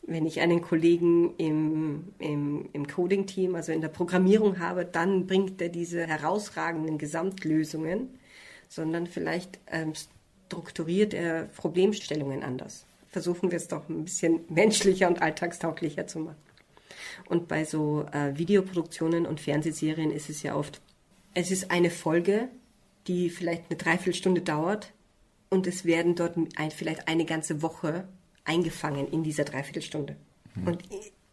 Wenn 0.03 0.25
ich 0.25 0.41
einen 0.41 0.61
Kollegen 0.61 1.33
im, 1.37 2.13
im, 2.19 2.69
im 2.73 2.87
Coding-Team, 2.87 3.55
also 3.55 3.71
in 3.71 3.81
der 3.81 3.87
Programmierung 3.87 4.59
habe, 4.59 4.85
dann 4.85 5.25
bringt 5.25 5.61
er 5.61 5.69
diese 5.69 6.05
herausragenden 6.05 6.97
Gesamtlösungen, 6.97 8.19
sondern 8.67 9.07
vielleicht 9.07 9.59
ähm, 9.67 9.93
strukturiert 10.47 11.13
er 11.13 11.45
Problemstellungen 11.45 12.43
anders. 12.43 12.85
Versuchen 13.07 13.49
wir 13.49 13.57
es 13.57 13.67
doch 13.67 13.89
ein 13.89 14.03
bisschen 14.03 14.41
menschlicher 14.49 15.07
und 15.07 15.21
alltagstauglicher 15.21 16.05
zu 16.05 16.19
machen. 16.19 16.52
Und 17.27 17.47
bei 17.47 17.65
so 17.65 18.05
äh, 18.11 18.37
Videoproduktionen 18.37 19.25
und 19.25 19.39
Fernsehserien 19.39 20.11
ist 20.11 20.29
es 20.29 20.43
ja 20.43 20.55
oft, 20.55 20.81
es 21.33 21.51
ist 21.51 21.71
eine 21.71 21.89
Folge, 21.89 22.49
die 23.07 23.29
vielleicht 23.29 23.63
eine 23.69 23.77
Dreiviertelstunde 23.77 24.41
dauert 24.41 24.93
und 25.49 25.67
es 25.67 25.85
werden 25.85 26.15
dort 26.15 26.37
ein, 26.55 26.71
vielleicht 26.71 27.07
eine 27.07 27.25
ganze 27.25 27.61
Woche 27.61 28.07
eingefangen 28.45 29.07
in 29.07 29.23
dieser 29.23 29.43
Dreiviertelstunde. 29.43 30.15
Mhm. 30.55 30.67
Und 30.67 30.83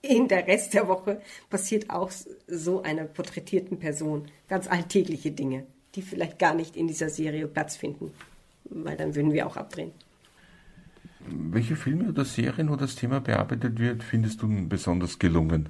in 0.03 0.29
der 0.29 0.47
Rest 0.47 0.75
der 0.75 0.89
Woche 0.89 1.21
passiert 1.51 1.91
auch 1.91 2.11
so 2.47 2.83
einer 2.83 3.05
porträtierten 3.05 3.79
Person 3.79 4.29
ganz 4.49 4.67
alltägliche 4.67 5.31
Dinge, 5.31 5.67
die 5.95 6.03
vielleicht 6.03 6.39
gar 6.39 6.55
nicht 6.55 6.77
in 6.77 6.89
dieser 6.89 7.11
Serie 7.11 7.47
Platz 7.47 7.77
finden, 7.77 8.13
weil 8.65 8.97
dann 8.97 9.15
würden 9.15 9.33
wir 9.33 9.47
auch 9.47 9.57
abdrehen. 9.57 9.93
Welche 11.27 11.77
Filme 11.77 12.09
oder 12.09 12.25
Serien, 12.25 12.71
wo 12.71 12.77
das 12.77 12.97
Thema 12.97 13.21
bearbeitet 13.21 13.79
wird, 13.79 14.03
findest 14.03 14.43
du 14.43 14.69
besonders 14.69 15.19
gelungen? 15.19 15.69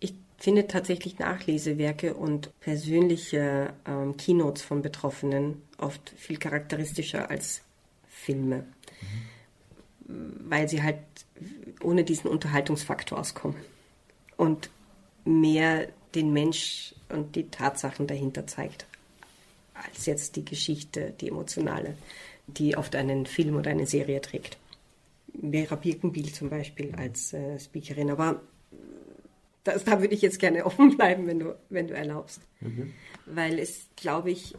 Ich 0.00 0.14
finde 0.38 0.66
tatsächlich 0.66 1.18
Nachlesewerke 1.18 2.14
und 2.14 2.50
persönliche 2.60 3.72
ähm, 3.86 4.16
Keynotes 4.16 4.62
von 4.62 4.82
Betroffenen 4.82 5.62
oft 5.78 6.12
viel 6.16 6.36
charakteristischer 6.36 7.30
als 7.30 7.62
Filme, 8.08 8.66
mhm. 10.06 10.50
weil 10.50 10.68
sie 10.68 10.82
halt 10.82 10.98
ohne 11.82 12.04
diesen 12.04 12.28
Unterhaltungsfaktor 12.30 13.18
auskommen 13.18 13.56
und 14.36 14.70
mehr 15.24 15.88
den 16.14 16.32
Mensch 16.32 16.94
und 17.08 17.34
die 17.36 17.48
Tatsachen 17.48 18.06
dahinter 18.06 18.46
zeigt, 18.46 18.86
als 19.74 20.06
jetzt 20.06 20.36
die 20.36 20.44
Geschichte, 20.44 21.14
die 21.20 21.28
emotionale 21.28 21.96
die 22.46 22.76
oft 22.76 22.94
einen 22.96 23.26
Film 23.26 23.56
oder 23.56 23.70
eine 23.70 23.86
Serie 23.86 24.20
trägt. 24.20 24.58
Vera 25.40 25.76
Birkenbiel 25.76 26.32
zum 26.32 26.50
Beispiel 26.50 26.94
als 26.94 27.32
äh, 27.32 27.58
Speakerin. 27.58 28.10
Aber 28.10 28.42
das, 29.64 29.84
da 29.84 30.00
würde 30.00 30.14
ich 30.14 30.22
jetzt 30.22 30.38
gerne 30.38 30.64
offen 30.66 30.96
bleiben, 30.96 31.26
wenn 31.26 31.38
du, 31.38 31.56
wenn 31.70 31.88
du 31.88 31.94
erlaubst. 31.94 32.40
Mhm. 32.60 32.92
Weil 33.26 33.58
es, 33.58 33.88
glaube 33.96 34.30
ich, 34.30 34.54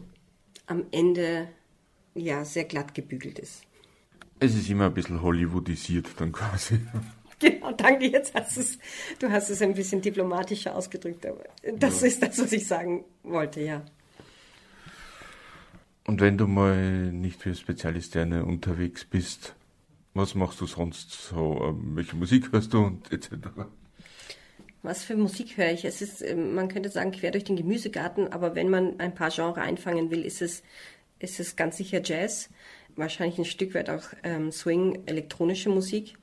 am 0.66 0.84
Ende 0.90 1.48
ja 2.14 2.44
sehr 2.44 2.64
glatt 2.64 2.94
gebügelt 2.94 3.38
ist. 3.38 3.62
Es 4.38 4.54
ist 4.54 4.68
immer 4.68 4.86
ein 4.86 4.94
bisschen 4.94 5.22
Hollywoodisiert 5.22 6.08
dann 6.18 6.32
quasi. 6.32 6.80
Genau, 7.38 7.70
danke. 7.72 8.06
Jetzt 8.06 8.32
hast 8.32 8.56
es, 8.56 8.78
du 9.18 9.30
hast 9.30 9.50
es 9.50 9.60
ein 9.60 9.74
bisschen 9.74 10.00
diplomatischer 10.00 10.74
ausgedrückt, 10.74 11.26
aber 11.26 11.44
das 11.78 12.00
ja. 12.00 12.06
ist 12.06 12.22
das, 12.22 12.38
was 12.40 12.50
ich 12.50 12.66
sagen 12.66 13.04
wollte, 13.24 13.60
ja. 13.60 13.84
Und 16.06 16.20
wenn 16.20 16.38
du 16.38 16.46
mal 16.46 17.12
nicht 17.12 17.42
für 17.42 17.54
Spezialisterne 17.54 18.44
unterwegs 18.44 19.04
bist, 19.04 19.54
was 20.14 20.34
machst 20.34 20.60
du 20.60 20.66
sonst 20.66 21.10
so? 21.10 21.60
Ähm, 21.62 21.96
welche 21.96 22.16
Musik 22.16 22.52
hörst 22.52 22.72
du 22.72 22.84
und 22.84 23.12
etc.? 23.12 23.30
Was 24.82 25.02
für 25.02 25.16
Musik 25.16 25.56
höre 25.56 25.72
ich? 25.72 25.84
Es 25.84 26.00
ist, 26.00 26.22
ähm, 26.22 26.54
man 26.54 26.68
könnte 26.68 26.90
sagen, 26.90 27.10
quer 27.10 27.32
durch 27.32 27.44
den 27.44 27.56
Gemüsegarten, 27.56 28.32
aber 28.32 28.54
wenn 28.54 28.70
man 28.70 29.00
ein 29.00 29.14
paar 29.14 29.30
Genres 29.30 29.58
einfangen 29.58 30.10
will, 30.12 30.22
ist 30.22 30.42
es, 30.42 30.62
ist 31.18 31.40
es 31.40 31.56
ganz 31.56 31.76
sicher 31.76 32.00
Jazz, 32.02 32.50
wahrscheinlich 32.94 33.38
ein 33.38 33.44
Stück 33.44 33.74
weit 33.74 33.90
auch 33.90 34.04
ähm, 34.22 34.52
Swing, 34.52 35.02
elektronische 35.06 35.70
Musik. 35.70 36.16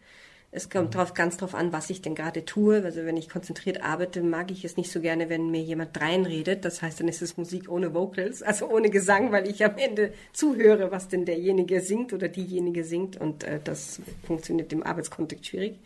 Es 0.56 0.70
kommt 0.70 0.94
drauf, 0.94 1.16
ganz 1.16 1.38
drauf 1.38 1.56
an, 1.56 1.74
was 1.74 1.90
ich 1.90 2.04
denn 2.04 2.14
gerade 2.14 2.46
tue. 2.46 2.84
Also 2.84 3.06
wenn 3.06 3.18
ich 3.18 3.28
konzentriert 3.28 3.82
arbeite, 3.82 4.22
mag 4.22 4.52
ich 4.52 4.64
es 4.64 4.78
nicht 4.78 4.92
so 4.92 5.02
gerne, 5.02 5.28
wenn 5.28 5.50
mir 5.50 5.64
jemand 5.64 6.00
reinredet. 6.00 6.64
Das 6.64 6.84
heißt, 6.84 7.00
dann 7.00 7.08
ist 7.08 7.24
es 7.24 7.38
Musik 7.38 7.70
ohne 7.70 7.96
Vocals, 7.96 8.44
also 8.44 8.70
ohne 8.70 8.92
Gesang, 8.92 9.32
weil 9.32 9.48
ich 9.50 9.66
am 9.66 9.80
Ende 9.80 10.14
zuhöre, 10.32 10.92
was 10.92 11.08
denn 11.08 11.26
derjenige 11.26 11.82
singt 11.82 12.14
oder 12.14 12.28
diejenige 12.28 12.84
singt. 12.84 13.20
Und 13.20 13.44
äh, 13.44 13.60
das 13.64 14.00
funktioniert 14.28 14.72
im 14.74 14.84
Arbeitskontext 14.84 15.48
schwierig. 15.48 15.80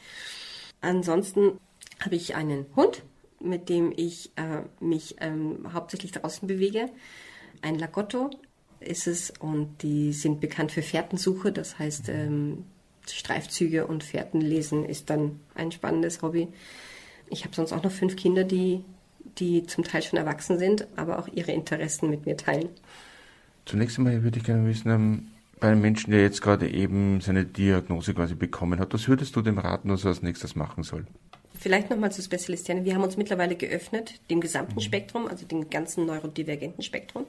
Ansonsten 0.82 1.62
habe 2.02 2.16
ich 2.16 2.36
einen 2.36 2.66
Hund, 2.76 3.04
mit 3.40 3.70
dem 3.70 3.94
ich 3.96 4.32
äh, 4.36 4.64
mich 4.84 5.16
ähm, 5.22 5.72
hauptsächlich 5.72 6.12
draußen 6.12 6.46
bewege. 6.46 6.88
Ein 7.62 7.80
Lagotto 7.80 8.32
ist 8.82 9.08
es 9.08 9.32
und 9.40 9.82
die 9.82 10.12
sind 10.12 10.42
bekannt 10.42 10.74
für 10.74 10.82
Fährtensuche. 10.82 11.54
Das 11.54 11.80
heißt, 11.80 12.10
ähm, 12.10 12.66
Streifzüge 13.10 13.88
und 13.88 14.04
Fährten 14.04 14.42
lesen 14.42 14.86
ist 14.86 15.10
dann 15.10 15.40
ein 15.56 15.72
spannendes 15.72 16.22
Hobby. 16.22 16.48
Ich 17.30 17.44
habe 17.44 17.56
sonst 17.56 17.74
auch 17.74 17.84
noch 17.84 17.92
fünf 17.92 18.16
Kinder, 18.16 18.44
die, 18.44 18.84
die 19.38 19.66
zum 19.66 19.84
Teil 19.84 20.02
schon 20.02 20.18
erwachsen 20.18 20.58
sind, 20.60 20.88
aber 20.96 21.20
auch 21.20 21.28
ihre 21.28 21.52
Interessen 21.52 22.10
mit 22.10 22.26
mir 22.26 22.38
teilen. 22.38 22.70
Zunächst 23.66 23.98
einmal 23.98 24.24
würde 24.24 24.40
ich 24.40 24.46
gerne 24.46 24.68
wissen, 24.68 24.90
ähm, 24.90 25.28
bei 25.60 25.70
einem 25.70 25.82
Menschen, 25.82 26.12
der 26.12 26.22
jetzt 26.22 26.42
gerade 26.42 26.70
eben 26.70 27.20
seine 27.22 27.46
Diagnose 27.46 28.14
quasi 28.14 28.36
bekommen 28.36 28.80
hat, 28.80 28.94
was 28.94 29.08
würdest 29.08 29.36
du 29.36 29.42
dem 29.42 29.58
raten, 29.58 29.90
was 29.90 30.04
er 30.04 30.10
als 30.10 30.22
nächstes 30.22 30.56
machen 30.56 30.84
soll? 30.84 31.06
Vielleicht 31.60 31.90
nochmal 31.90 32.12
zu 32.12 32.22
Spezialistinnen. 32.22 32.86
Wir 32.86 32.94
haben 32.94 33.04
uns 33.04 33.18
mittlerweile 33.18 33.56
geöffnet, 33.56 34.22
dem 34.30 34.40
gesamten 34.40 34.76
mhm. 34.76 34.82
Spektrum, 34.82 35.28
also 35.28 35.46
dem 35.46 35.70
ganzen 35.70 36.06
neurodivergenten 36.06 36.84
Spektrum. 36.84 37.26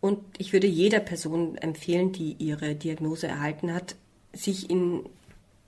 Und 0.00 0.18
ich 0.36 0.52
würde 0.52 0.66
jeder 0.66 1.00
Person 1.00 1.56
empfehlen, 1.56 2.12
die 2.12 2.36
ihre 2.38 2.74
Diagnose 2.74 3.28
erhalten 3.28 3.72
hat, 3.72 3.96
sich 4.36 4.70
in 4.70 5.04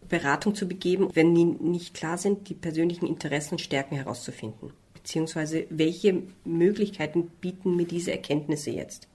Beratung 0.08 0.54
zu 0.54 0.66
begeben, 0.66 1.10
wenn 1.14 1.32
nicht 1.32 1.94
klar 1.94 2.18
sind, 2.18 2.48
die 2.48 2.54
persönlichen 2.54 3.06
Interessen 3.06 3.54
und 3.54 3.60
Stärken 3.60 3.96
herauszufinden. 3.96 4.72
Beziehungsweise 4.94 5.66
welche 5.70 6.22
Möglichkeiten 6.44 7.30
bieten 7.40 7.76
mir 7.76 7.86
diese 7.86 8.12
Erkenntnisse 8.12 8.70
jetzt, 8.70 9.08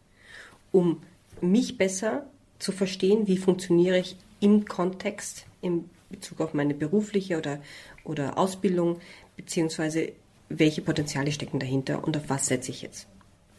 um 0.71 1.01
mich 1.41 1.77
besser 1.77 2.25
zu 2.59 2.71
verstehen, 2.71 3.27
wie 3.27 3.37
funktioniere 3.37 3.99
ich 3.99 4.15
im 4.39 4.65
Kontext, 4.65 5.45
in 5.61 5.89
Bezug 6.09 6.41
auf 6.41 6.53
meine 6.53 6.73
berufliche 6.73 7.37
oder, 7.37 7.59
oder 8.03 8.37
Ausbildung, 8.37 8.99
beziehungsweise 9.35 10.13
welche 10.49 10.81
Potenziale 10.81 11.31
stecken 11.31 11.59
dahinter 11.59 12.03
und 12.03 12.15
auf 12.15 12.23
was 12.27 12.47
setze 12.47 12.71
ich 12.71 12.81
jetzt. 12.81 13.07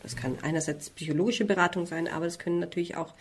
Das 0.03 0.17
kann 0.17 0.39
einerseits 0.43 0.91
psychologische 0.91 1.45
Beratung 1.45 1.87
sein, 1.87 2.09
aber 2.09 2.27
es 2.27 2.39
können 2.39 2.59
natürlich 2.59 2.97
auch 2.97 3.15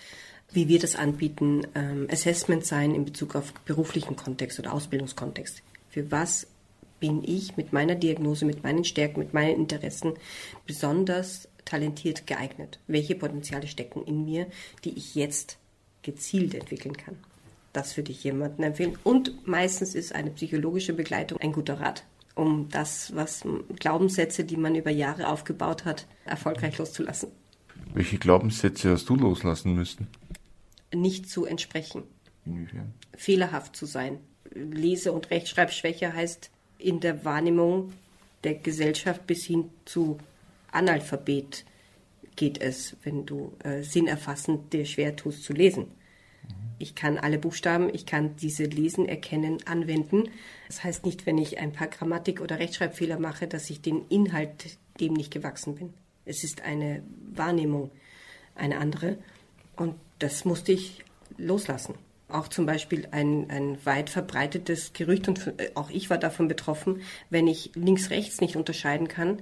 wie 0.53 0.67
wir 0.67 0.79
das 0.79 0.95
anbieten, 0.95 1.67
ähm, 1.75 2.07
Assessment 2.11 2.65
sein 2.65 2.93
in 2.93 3.05
Bezug 3.05 3.35
auf 3.35 3.53
beruflichen 3.65 4.15
Kontext 4.15 4.59
oder 4.59 4.73
Ausbildungskontext. 4.73 5.61
Für 5.89 6.11
was 6.11 6.47
bin 6.99 7.23
ich 7.23 7.57
mit 7.57 7.73
meiner 7.73 7.95
Diagnose, 7.95 8.45
mit 8.45 8.63
meinen 8.63 8.85
Stärken, 8.85 9.19
mit 9.19 9.33
meinen 9.33 9.55
Interessen 9.55 10.13
besonders 10.65 11.49
talentiert 11.65 12.27
geeignet? 12.27 12.79
Welche 12.87 13.15
Potenziale 13.15 13.67
stecken 13.67 14.03
in 14.05 14.25
mir, 14.25 14.47
die 14.83 14.97
ich 14.97 15.15
jetzt 15.15 15.57
gezielt 16.01 16.53
entwickeln 16.53 16.95
kann? 16.95 17.17
Das 17.73 17.97
würde 17.97 18.11
ich 18.11 18.23
jemandem 18.23 18.65
empfehlen. 18.65 18.97
Und 19.03 19.47
meistens 19.47 19.95
ist 19.95 20.13
eine 20.13 20.29
psychologische 20.29 20.93
Begleitung 20.93 21.39
ein 21.41 21.51
guter 21.51 21.79
Rat, 21.79 22.03
um 22.35 22.69
das, 22.69 23.15
was 23.15 23.43
Glaubenssätze, 23.79 24.43
die 24.43 24.57
man 24.57 24.75
über 24.75 24.91
Jahre 24.91 25.27
aufgebaut 25.27 25.85
hat, 25.85 26.05
erfolgreich 26.25 26.77
loszulassen. 26.77 27.29
Welche 27.93 28.17
Glaubenssätze 28.17 28.91
hast 28.91 29.09
du 29.09 29.15
loslassen 29.15 29.75
müssen? 29.75 30.07
Nicht 30.93 31.29
zu 31.29 31.45
entsprechen. 31.45 32.03
Inwiefern? 32.45 32.93
Fehlerhaft 33.15 33.75
zu 33.75 33.85
sein. 33.85 34.19
Lese- 34.53 35.11
und 35.11 35.31
Rechtschreibschwäche 35.31 36.13
heißt 36.13 36.51
in 36.77 36.99
der 36.99 37.25
Wahrnehmung 37.25 37.93
der 38.43 38.55
Gesellschaft 38.55 39.25
bis 39.25 39.45
hin 39.45 39.69
zu 39.85 40.17
Analphabet 40.71 41.65
geht 42.35 42.61
es, 42.61 42.97
wenn 43.03 43.25
du 43.25 43.53
äh, 43.63 43.83
sinnerfassend 43.83 44.73
dir 44.73 44.85
schwer 44.85 45.15
tust 45.15 45.43
zu 45.43 45.53
lesen. 45.53 45.87
Ich 46.79 46.95
kann 46.95 47.17
alle 47.17 47.37
Buchstaben, 47.37 47.93
ich 47.93 48.05
kann 48.05 48.35
diese 48.35 48.65
lesen, 48.65 49.07
erkennen, 49.07 49.59
anwenden. 49.65 50.29
Das 50.67 50.83
heißt 50.83 51.05
nicht, 51.05 51.25
wenn 51.25 51.37
ich 51.37 51.59
ein 51.59 51.71
paar 51.71 51.87
Grammatik- 51.87 52.41
oder 52.41 52.59
Rechtschreibfehler 52.59 53.19
mache, 53.19 53.47
dass 53.47 53.69
ich 53.69 53.81
den 53.81 54.05
Inhalt 54.09 54.77
dem 54.99 55.13
nicht 55.13 55.31
gewachsen 55.31 55.75
bin. 55.75 55.93
Es 56.25 56.43
ist 56.43 56.61
eine 56.61 57.03
Wahrnehmung, 57.31 57.91
eine 58.55 58.79
andere. 58.79 59.17
Und 59.75 59.95
das 60.19 60.45
musste 60.45 60.71
ich 60.71 61.03
loslassen. 61.37 61.95
Auch 62.29 62.47
zum 62.47 62.65
Beispiel 62.65 63.07
ein, 63.11 63.49
ein 63.49 63.77
weit 63.85 64.09
verbreitetes 64.09 64.93
Gerücht, 64.93 65.27
und 65.27 65.47
äh, 65.59 65.71
auch 65.75 65.89
ich 65.89 66.09
war 66.09 66.17
davon 66.17 66.47
betroffen, 66.47 67.01
wenn 67.29 67.47
ich 67.47 67.71
links-rechts 67.75 68.41
nicht 68.41 68.55
unterscheiden 68.55 69.07
kann. 69.07 69.41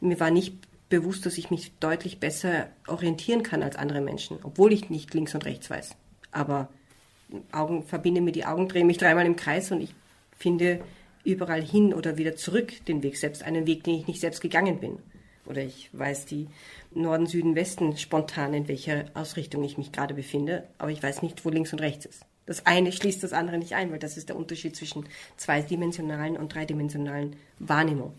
Mir 0.00 0.18
war 0.18 0.30
nicht 0.30 0.56
bewusst, 0.88 1.24
dass 1.24 1.38
ich 1.38 1.50
mich 1.50 1.72
deutlich 1.78 2.20
besser 2.20 2.68
orientieren 2.86 3.42
kann 3.42 3.62
als 3.62 3.76
andere 3.76 4.00
Menschen, 4.00 4.38
obwohl 4.42 4.72
ich 4.72 4.90
nicht 4.90 5.14
links 5.14 5.34
und 5.34 5.44
rechts 5.44 5.70
weiß. 5.70 5.96
Aber 6.32 6.68
Augen, 7.50 7.82
verbinde 7.82 8.20
mir 8.20 8.32
die 8.32 8.44
Augen, 8.44 8.68
drehe 8.68 8.84
mich 8.84 8.98
dreimal 8.98 9.24
im 9.24 9.36
Kreis 9.36 9.70
und 9.72 9.80
ich 9.80 9.94
finde 10.36 10.80
überall 11.24 11.62
hin 11.62 11.94
oder 11.94 12.18
wieder 12.18 12.36
zurück 12.36 12.84
den 12.86 13.02
Weg, 13.02 13.16
selbst 13.16 13.42
einen 13.42 13.66
Weg, 13.66 13.84
den 13.84 13.94
ich 13.94 14.06
nicht 14.06 14.20
selbst 14.20 14.40
gegangen 14.40 14.80
bin. 14.80 14.98
Oder 15.46 15.62
ich 15.62 15.90
weiß 15.92 16.26
die 16.26 16.48
Norden, 16.94 17.26
Süden, 17.26 17.54
Westen 17.54 17.96
spontan, 17.96 18.54
in 18.54 18.68
welcher 18.68 19.06
Ausrichtung 19.14 19.64
ich 19.64 19.78
mich 19.78 19.92
gerade 19.92 20.14
befinde, 20.14 20.68
aber 20.78 20.90
ich 20.90 21.02
weiß 21.02 21.22
nicht, 21.22 21.44
wo 21.44 21.50
links 21.50 21.72
und 21.72 21.80
rechts 21.80 22.06
ist. 22.06 22.24
Das 22.46 22.66
eine 22.66 22.92
schließt 22.92 23.22
das 23.22 23.32
andere 23.32 23.58
nicht 23.58 23.74
ein, 23.74 23.90
weil 23.92 23.98
das 23.98 24.16
ist 24.16 24.28
der 24.28 24.36
Unterschied 24.36 24.74
zwischen 24.76 25.06
zweidimensionalen 25.36 26.36
und 26.36 26.54
dreidimensionalen 26.54 27.36
Wahrnehmung. 27.58 28.14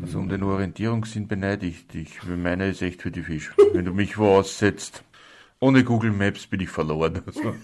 Also 0.00 0.18
um 0.18 0.28
den 0.28 0.42
Orientierungssinn 0.42 1.26
beneide 1.26 1.66
ich 1.66 1.86
dich. 1.86 2.22
Meine 2.24 2.68
ist 2.68 2.82
echt 2.82 3.02
für 3.02 3.10
die 3.10 3.22
Fisch. 3.22 3.52
Wenn 3.72 3.84
du 3.84 3.94
mich 3.94 4.18
wo 4.18 4.36
aussetzt, 4.36 5.02
ohne 5.60 5.84
Google 5.84 6.12
Maps 6.12 6.46
bin 6.46 6.60
ich 6.60 6.68
verloren. 6.68 7.22
Also. 7.26 7.54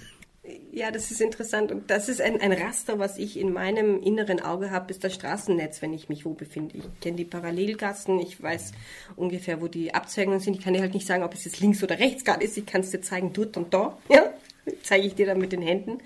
Ja, 0.77 0.91
das 0.91 1.13
ist 1.13 1.21
interessant. 1.21 1.71
Und 1.71 1.89
das 1.89 2.09
ist 2.09 2.21
ein, 2.21 2.41
ein 2.41 2.51
Raster, 2.51 2.99
was 2.99 3.17
ich 3.17 3.39
in 3.39 3.53
meinem 3.53 4.03
inneren 4.03 4.41
Auge 4.41 4.73
habe, 4.73 4.91
ist 4.91 5.05
das 5.05 5.15
Straßennetz, 5.15 5.81
wenn 5.83 5.93
ich 5.93 6.09
mich 6.09 6.25
wo 6.25 6.35
befinde. 6.35 6.79
Ich 6.79 6.85
kenne 7.01 7.17
die 7.17 7.25
Parallelgassen, 7.25 8.19
ich 8.19 8.43
weiß 8.43 8.73
ungefähr, 9.15 9.63
wo 9.63 9.69
die 9.69 9.95
Abzweigungen 9.95 10.41
sind. 10.41 10.57
Ich 10.57 10.65
kann 10.65 10.75
dir 10.75 10.81
halt 10.81 10.93
nicht 10.93 11.07
sagen, 11.07 11.23
ob 11.23 11.33
es 11.33 11.45
jetzt 11.45 11.61
links 11.61 11.81
oder 11.85 12.01
rechts 12.01 12.25
gerade 12.25 12.43
ist. 12.43 12.57
Ich 12.57 12.67
kann 12.67 12.81
es 12.81 12.91
dir 12.91 13.01
zeigen, 13.01 13.33
dort 13.33 13.57
und 13.57 13.73
da. 13.73 13.97
Ja, 14.09 14.33
zeige 14.83 15.07
ich 15.07 15.15
dir 15.15 15.27
dann 15.27 15.39
mit 15.39 15.53
den 15.53 15.63
Händen. 15.63 15.99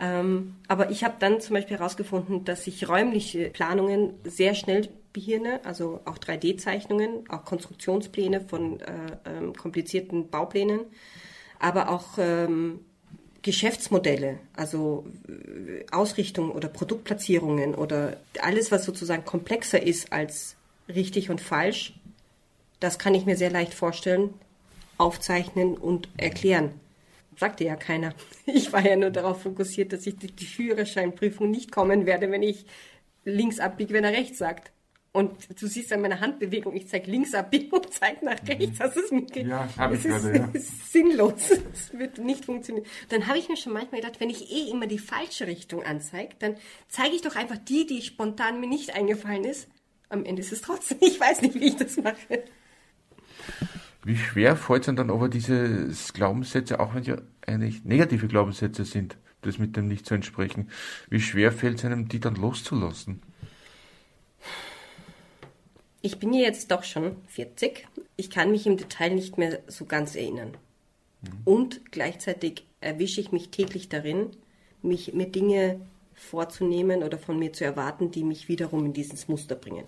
Ähm, 0.00 0.56
aber 0.66 0.90
ich 0.90 1.04
habe 1.04 1.16
dann 1.18 1.42
zum 1.42 1.52
Beispiel 1.52 1.76
herausgefunden, 1.76 2.46
dass 2.46 2.66
ich 2.66 2.88
räumliche 2.88 3.50
Planungen 3.50 4.14
sehr 4.24 4.54
schnell 4.54 4.88
behirne, 5.12 5.60
also 5.64 6.00
auch 6.06 6.16
3D-Zeichnungen, 6.16 7.28
auch 7.28 7.44
Konstruktionspläne 7.44 8.40
von 8.40 8.80
äh, 8.80 8.86
ähm, 9.26 9.52
komplizierten 9.54 10.30
Bauplänen, 10.30 10.86
aber 11.58 11.90
auch 11.90 12.16
ähm, 12.16 12.80
Geschäftsmodelle, 13.42 14.38
also 14.54 15.06
äh, 15.28 15.84
Ausrichtung 15.90 16.50
oder 16.50 16.68
Produktplatzierungen 16.68 17.74
oder 17.74 18.16
alles, 18.40 18.70
was 18.70 18.84
sozusagen 18.84 19.24
komplexer 19.24 19.82
ist 19.82 20.12
als 20.12 20.56
richtig 20.88 21.30
und 21.30 21.40
falsch, 21.40 21.94
das 22.80 22.98
kann 22.98 23.14
ich 23.14 23.26
mir 23.26 23.36
sehr 23.36 23.50
leicht 23.50 23.74
vorstellen, 23.74 24.34
aufzeichnen 24.98 25.76
und 25.76 26.08
erklären. 26.16 26.72
Sagte 27.36 27.64
ja 27.64 27.76
keiner. 27.76 28.14
Ich 28.46 28.72
war 28.72 28.84
ja 28.84 28.96
nur 28.96 29.10
darauf 29.10 29.42
fokussiert, 29.42 29.92
dass 29.92 30.06
ich 30.06 30.16
die 30.16 30.44
Führerscheinprüfung 30.44 31.50
nicht 31.50 31.70
kommen 31.70 32.04
werde, 32.04 32.30
wenn 32.32 32.42
ich 32.42 32.66
links 33.24 33.60
abbiege, 33.60 33.94
wenn 33.94 34.04
er 34.04 34.12
rechts 34.12 34.38
sagt. 34.38 34.72
Und 35.12 35.60
du 35.60 35.66
siehst 35.66 35.92
an 35.92 36.02
meiner 36.02 36.20
Handbewegung, 36.20 36.74
ich 36.76 36.86
zeige 36.86 37.10
links 37.10 37.34
abbiegen 37.34 37.70
und 37.72 37.92
zeige 37.92 38.24
nach 38.24 38.36
rechts. 38.46 38.78
Das 38.78 38.96
ist 38.96 39.12
mir 39.12 39.26
ja, 39.42 39.68
habe 39.76 39.96
ich 39.96 40.04
gerade, 40.04 40.36
ja. 40.36 40.48
ist 40.52 40.92
sinnlos. 40.92 41.50
Es 41.72 41.98
wird 41.98 42.18
nicht 42.18 42.44
funktionieren. 42.44 42.86
Dann 43.08 43.26
habe 43.26 43.38
ich 43.38 43.48
mir 43.48 43.56
schon 43.56 43.72
manchmal 43.72 44.00
gedacht, 44.00 44.20
wenn 44.20 44.30
ich 44.30 44.50
eh 44.52 44.70
immer 44.70 44.86
die 44.86 44.98
falsche 44.98 45.46
Richtung 45.46 45.82
anzeige, 45.82 46.34
dann 46.38 46.54
zeige 46.88 47.16
ich 47.16 47.22
doch 47.22 47.34
einfach 47.34 47.58
die, 47.58 47.86
die 47.86 48.02
spontan 48.02 48.60
mir 48.60 48.68
nicht 48.68 48.94
eingefallen 48.94 49.44
ist. 49.44 49.68
Am 50.08 50.24
Ende 50.24 50.42
ist 50.42 50.52
es 50.52 50.62
trotzdem. 50.62 50.98
Ich 51.00 51.18
weiß 51.18 51.42
nicht, 51.42 51.54
wie 51.54 51.68
ich 51.68 51.76
das 51.76 51.96
mache. 51.96 52.44
Wie 54.04 54.16
schwer 54.16 54.56
fällt 54.56 54.88
es 54.88 54.94
dann 54.94 55.10
aber 55.10 55.28
diese 55.28 55.88
Glaubenssätze, 56.14 56.80
auch 56.80 56.94
wenn 56.94 57.02
sie 57.02 57.16
eigentlich 57.46 57.84
negative 57.84 58.28
Glaubenssätze 58.28 58.84
sind, 58.84 59.16
das 59.42 59.58
mit 59.58 59.76
dem 59.76 59.88
nicht 59.88 60.06
zu 60.06 60.14
entsprechen, 60.14 60.70
wie 61.08 61.20
schwer 61.20 61.52
fällt 61.52 61.78
es 61.78 61.84
einem, 61.84 62.08
die 62.08 62.20
dann 62.20 62.36
loszulassen? 62.36 63.22
Ich 66.02 66.18
bin 66.18 66.32
ja 66.32 66.40
jetzt 66.40 66.70
doch 66.70 66.82
schon 66.82 67.16
40. 67.28 67.86
Ich 68.16 68.30
kann 68.30 68.50
mich 68.50 68.66
im 68.66 68.76
Detail 68.76 69.10
nicht 69.10 69.38
mehr 69.38 69.60
so 69.66 69.84
ganz 69.84 70.14
erinnern. 70.14 70.56
Mhm. 71.22 71.28
Und 71.44 71.92
gleichzeitig 71.92 72.64
erwische 72.80 73.20
ich 73.20 73.32
mich 73.32 73.50
täglich 73.50 73.88
darin, 73.88 74.30
mich 74.82 75.12
mir 75.12 75.26
Dinge 75.26 75.80
vorzunehmen 76.14 77.02
oder 77.02 77.18
von 77.18 77.38
mir 77.38 77.52
zu 77.52 77.64
erwarten, 77.64 78.10
die 78.10 78.24
mich 78.24 78.48
wiederum 78.48 78.86
in 78.86 78.92
dieses 78.92 79.28
Muster 79.28 79.54
bringen. 79.54 79.84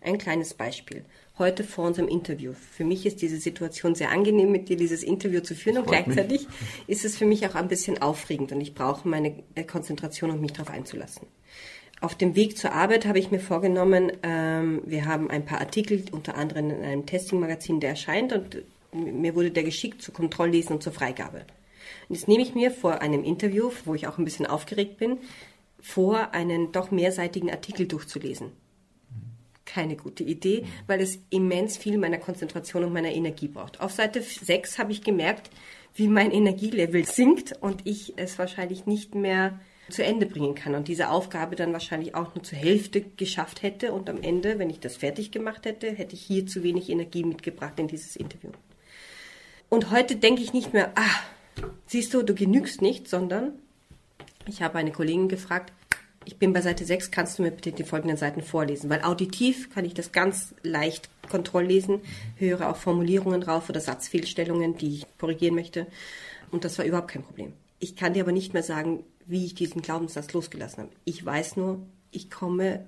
Ein 0.00 0.18
kleines 0.18 0.54
Beispiel. 0.54 1.04
Heute 1.38 1.64
vor 1.64 1.86
unserem 1.86 2.08
Interview. 2.08 2.52
Für 2.52 2.84
mich 2.84 3.06
ist 3.06 3.22
diese 3.22 3.38
Situation 3.38 3.94
sehr 3.94 4.10
angenehm, 4.10 4.52
mit 4.52 4.68
dir 4.68 4.76
dieses 4.76 5.02
Interview 5.02 5.40
zu 5.40 5.54
führen 5.54 5.78
und 5.78 5.86
gleichzeitig 5.86 6.46
mich. 6.46 6.48
ist 6.86 7.04
es 7.04 7.16
für 7.16 7.26
mich 7.26 7.46
auch 7.46 7.54
ein 7.56 7.68
bisschen 7.68 8.00
aufregend 8.00 8.52
und 8.52 8.60
ich 8.60 8.74
brauche 8.74 9.08
meine 9.08 9.42
Konzentration, 9.66 10.30
um 10.30 10.40
mich 10.40 10.52
darauf 10.52 10.70
einzulassen 10.70 11.26
auf 12.00 12.14
dem 12.14 12.36
Weg 12.36 12.58
zur 12.58 12.72
Arbeit 12.72 13.06
habe 13.06 13.18
ich 13.18 13.30
mir 13.30 13.40
vorgenommen, 13.40 14.12
ähm, 14.22 14.82
wir 14.84 15.06
haben 15.06 15.30
ein 15.30 15.44
paar 15.44 15.60
Artikel, 15.60 16.04
unter 16.12 16.36
anderem 16.36 16.70
in 16.70 16.82
einem 16.82 17.06
Testing-Magazin, 17.06 17.80
der 17.80 17.90
erscheint 17.90 18.32
und 18.32 18.62
mir 18.92 19.34
wurde 19.34 19.50
der 19.50 19.64
geschickt 19.64 20.02
zur 20.02 20.14
Kontrolllesen 20.14 20.76
und 20.76 20.82
zur 20.82 20.92
Freigabe. 20.92 21.44
Und 22.08 22.14
jetzt 22.14 22.28
nehme 22.28 22.42
ich 22.42 22.54
mir 22.54 22.70
vor 22.70 23.00
einem 23.00 23.24
Interview, 23.24 23.70
wo 23.84 23.94
ich 23.94 24.06
auch 24.06 24.18
ein 24.18 24.24
bisschen 24.24 24.46
aufgeregt 24.46 24.98
bin, 24.98 25.18
vor, 25.80 26.34
einen 26.34 26.72
doch 26.72 26.90
mehrseitigen 26.90 27.50
Artikel 27.50 27.86
durchzulesen. 27.86 28.52
Keine 29.64 29.96
gute 29.96 30.24
Idee, 30.24 30.64
weil 30.86 31.00
es 31.00 31.18
immens 31.30 31.76
viel 31.76 31.98
meiner 31.98 32.18
Konzentration 32.18 32.84
und 32.84 32.92
meiner 32.92 33.12
Energie 33.12 33.48
braucht. 33.48 33.80
Auf 33.80 33.92
Seite 33.92 34.22
6 34.22 34.78
habe 34.78 34.92
ich 34.92 35.02
gemerkt, 35.02 35.50
wie 35.94 36.08
mein 36.08 36.30
Energielevel 36.30 37.04
sinkt 37.04 37.54
und 37.60 37.82
ich 37.84 38.14
es 38.16 38.38
wahrscheinlich 38.38 38.86
nicht 38.86 39.14
mehr 39.14 39.58
zu 39.88 40.02
Ende 40.04 40.26
bringen 40.26 40.54
kann 40.54 40.74
und 40.74 40.88
diese 40.88 41.10
Aufgabe 41.10 41.54
dann 41.56 41.72
wahrscheinlich 41.72 42.14
auch 42.14 42.34
nur 42.34 42.42
zur 42.42 42.58
Hälfte 42.58 43.02
geschafft 43.02 43.62
hätte 43.62 43.92
und 43.92 44.10
am 44.10 44.20
Ende, 44.20 44.58
wenn 44.58 44.70
ich 44.70 44.80
das 44.80 44.96
fertig 44.96 45.30
gemacht 45.30 45.64
hätte, 45.64 45.90
hätte 45.90 46.14
ich 46.14 46.22
hier 46.22 46.46
zu 46.46 46.62
wenig 46.62 46.90
Energie 46.90 47.24
mitgebracht 47.24 47.78
in 47.78 47.86
dieses 47.88 48.16
Interview. 48.16 48.50
Und 49.68 49.90
heute 49.90 50.16
denke 50.16 50.42
ich 50.42 50.52
nicht 50.52 50.72
mehr, 50.72 50.92
ah, 50.96 51.62
siehst 51.86 52.14
du, 52.14 52.22
du 52.22 52.34
genügst 52.34 52.82
nicht, 52.82 53.08
sondern 53.08 53.52
ich 54.46 54.62
habe 54.62 54.78
eine 54.78 54.92
Kollegin 54.92 55.28
gefragt, 55.28 55.72
ich 56.24 56.38
bin 56.38 56.52
bei 56.52 56.60
Seite 56.60 56.84
6, 56.84 57.12
kannst 57.12 57.38
du 57.38 57.44
mir 57.44 57.52
bitte 57.52 57.70
die 57.70 57.84
folgenden 57.84 58.16
Seiten 58.16 58.42
vorlesen? 58.42 58.90
Weil 58.90 59.02
auditiv 59.02 59.72
kann 59.72 59.84
ich 59.84 59.94
das 59.94 60.10
ganz 60.10 60.54
leicht 60.64 61.08
kontrolllesen, 61.28 62.00
höre 62.36 62.68
auch 62.68 62.76
Formulierungen 62.76 63.44
rauf 63.44 63.68
oder 63.68 63.80
Satzfehlstellungen, 63.80 64.76
die 64.76 64.96
ich 64.96 65.06
korrigieren 65.18 65.54
möchte. 65.54 65.86
Und 66.50 66.64
das 66.64 66.78
war 66.78 66.84
überhaupt 66.84 67.12
kein 67.12 67.22
Problem. 67.22 67.52
Ich 67.78 67.96
kann 67.96 68.14
dir 68.14 68.22
aber 68.22 68.32
nicht 68.32 68.54
mehr 68.54 68.62
sagen, 68.62 69.04
wie 69.26 69.44
ich 69.44 69.54
diesen 69.54 69.82
Glaubenssatz 69.82 70.32
losgelassen 70.32 70.84
habe. 70.84 70.92
Ich 71.04 71.24
weiß 71.24 71.56
nur, 71.56 71.86
ich 72.10 72.30
komme 72.30 72.86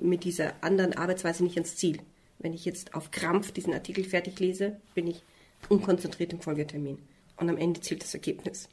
mit 0.00 0.24
dieser 0.24 0.52
anderen 0.62 0.92
Arbeitsweise 0.94 1.42
nicht 1.42 1.56
ans 1.56 1.76
Ziel. 1.76 1.98
Wenn 2.38 2.52
ich 2.52 2.64
jetzt 2.64 2.94
auf 2.94 3.10
Krampf 3.10 3.52
diesen 3.52 3.72
Artikel 3.72 4.04
fertig 4.04 4.38
lese, 4.38 4.76
bin 4.94 5.06
ich 5.06 5.22
unkonzentriert 5.68 6.32
im 6.32 6.40
Folgetermin. 6.40 6.98
Und 7.36 7.48
am 7.48 7.56
Ende 7.56 7.80
zählt 7.80 8.02
das 8.02 8.14
Ergebnis. 8.14 8.68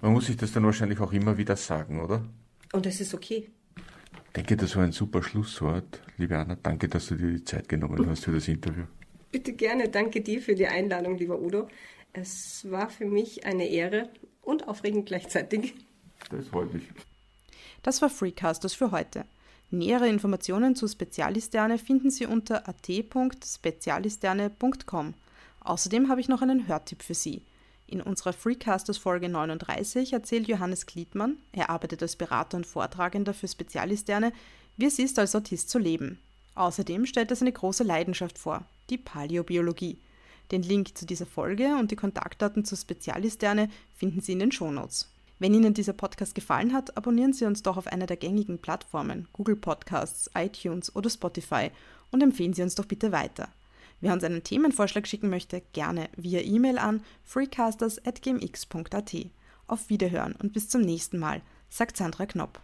Man 0.00 0.12
muss 0.12 0.26
sich 0.26 0.36
das 0.36 0.52
dann 0.52 0.64
wahrscheinlich 0.64 1.00
auch 1.00 1.12
immer 1.12 1.36
wieder 1.36 1.56
sagen, 1.56 2.00
oder? 2.00 2.24
Und 2.72 2.86
das 2.86 3.00
ist 3.00 3.14
okay. 3.14 3.48
Ich 4.26 4.32
denke, 4.34 4.56
das 4.56 4.76
war 4.76 4.84
ein 4.84 4.92
super 4.92 5.22
Schlusswort. 5.22 6.02
Liebe 6.16 6.38
Anna, 6.38 6.56
danke, 6.62 6.88
dass 6.88 7.08
du 7.08 7.16
dir 7.16 7.30
die 7.32 7.44
Zeit 7.44 7.68
genommen 7.68 8.06
hast 8.08 8.24
für 8.24 8.32
das 8.32 8.48
Interview. 8.48 8.84
Bitte 9.32 9.52
gerne. 9.52 9.88
Danke 9.88 10.20
dir 10.20 10.40
für 10.40 10.54
die 10.54 10.66
Einladung, 10.66 11.16
lieber 11.18 11.40
Udo. 11.40 11.68
Es 12.12 12.70
war 12.70 12.90
für 12.90 13.06
mich 13.06 13.46
eine 13.46 13.68
Ehre 13.68 14.10
und 14.42 14.68
aufregend 14.68 15.06
gleichzeitig. 15.06 15.74
Das 16.30 16.48
freut 16.48 16.74
mich. 16.74 16.82
Das 17.82 18.02
war 18.02 18.10
Freecasters 18.10 18.74
für 18.74 18.90
heute. 18.90 19.24
Nähere 19.70 20.08
Informationen 20.08 20.74
zu 20.74 20.88
Spezialisterne 20.88 21.78
finden 21.78 22.10
Sie 22.10 22.26
unter 22.26 22.68
at.spezialisterne.com. 22.68 25.14
Außerdem 25.60 26.08
habe 26.08 26.20
ich 26.20 26.28
noch 26.28 26.42
einen 26.42 26.66
Hörtipp 26.66 27.02
für 27.02 27.14
Sie. 27.14 27.42
In 27.86 28.02
unserer 28.02 28.32
Freecasters 28.32 28.98
Folge 28.98 29.28
39 29.28 30.12
erzählt 30.12 30.48
Johannes 30.48 30.86
Gliedmann, 30.86 31.38
er 31.52 31.70
arbeitet 31.70 32.02
als 32.02 32.16
Berater 32.16 32.56
und 32.56 32.66
Vortragender 32.66 33.34
für 33.34 33.48
Spezialisterne, 33.48 34.32
wie 34.76 34.86
es 34.86 34.98
ist, 34.98 35.18
als 35.18 35.34
Autist 35.34 35.70
zu 35.70 35.78
leben. 35.78 36.18
Außerdem 36.54 37.06
stellt 37.06 37.30
er 37.30 37.36
seine 37.36 37.52
große 37.52 37.84
Leidenschaft 37.84 38.38
vor, 38.38 38.64
die 38.90 38.98
Paläobiologie. 38.98 39.98
Den 40.50 40.62
Link 40.62 40.96
zu 40.96 41.06
dieser 41.06 41.26
Folge 41.26 41.76
und 41.78 41.90
die 41.90 41.96
Kontaktdaten 41.96 42.64
zur 42.64 42.78
Spezialisterne 42.78 43.68
finden 43.94 44.20
Sie 44.20 44.32
in 44.32 44.40
den 44.40 44.52
Shownotes. 44.52 45.08
Wenn 45.38 45.54
Ihnen 45.54 45.72
dieser 45.72 45.94
Podcast 45.94 46.34
gefallen 46.34 46.72
hat, 46.74 46.96
abonnieren 46.96 47.32
Sie 47.32 47.46
uns 47.46 47.62
doch 47.62 47.76
auf 47.76 47.86
einer 47.86 48.06
der 48.06 48.16
gängigen 48.16 48.58
Plattformen, 48.58 49.26
Google 49.32 49.56
Podcasts, 49.56 50.30
iTunes 50.34 50.94
oder 50.94 51.08
Spotify 51.08 51.70
und 52.10 52.22
empfehlen 52.22 52.52
Sie 52.52 52.62
uns 52.62 52.74
doch 52.74 52.84
bitte 52.84 53.10
weiter. 53.10 53.48
Wer 54.00 54.12
uns 54.12 54.24
einen 54.24 54.42
Themenvorschlag 54.42 55.06
schicken 55.06 55.30
möchte, 55.30 55.62
gerne 55.72 56.08
via 56.16 56.40
E-Mail 56.40 56.78
an 56.78 57.02
freecasters.gmx.at. 57.24 59.16
Auf 59.66 59.88
Wiederhören 59.88 60.34
und 60.42 60.52
bis 60.52 60.68
zum 60.68 60.82
nächsten 60.82 61.18
Mal, 61.18 61.42
sagt 61.68 61.96
Sandra 61.96 62.26
Knopp. 62.26 62.60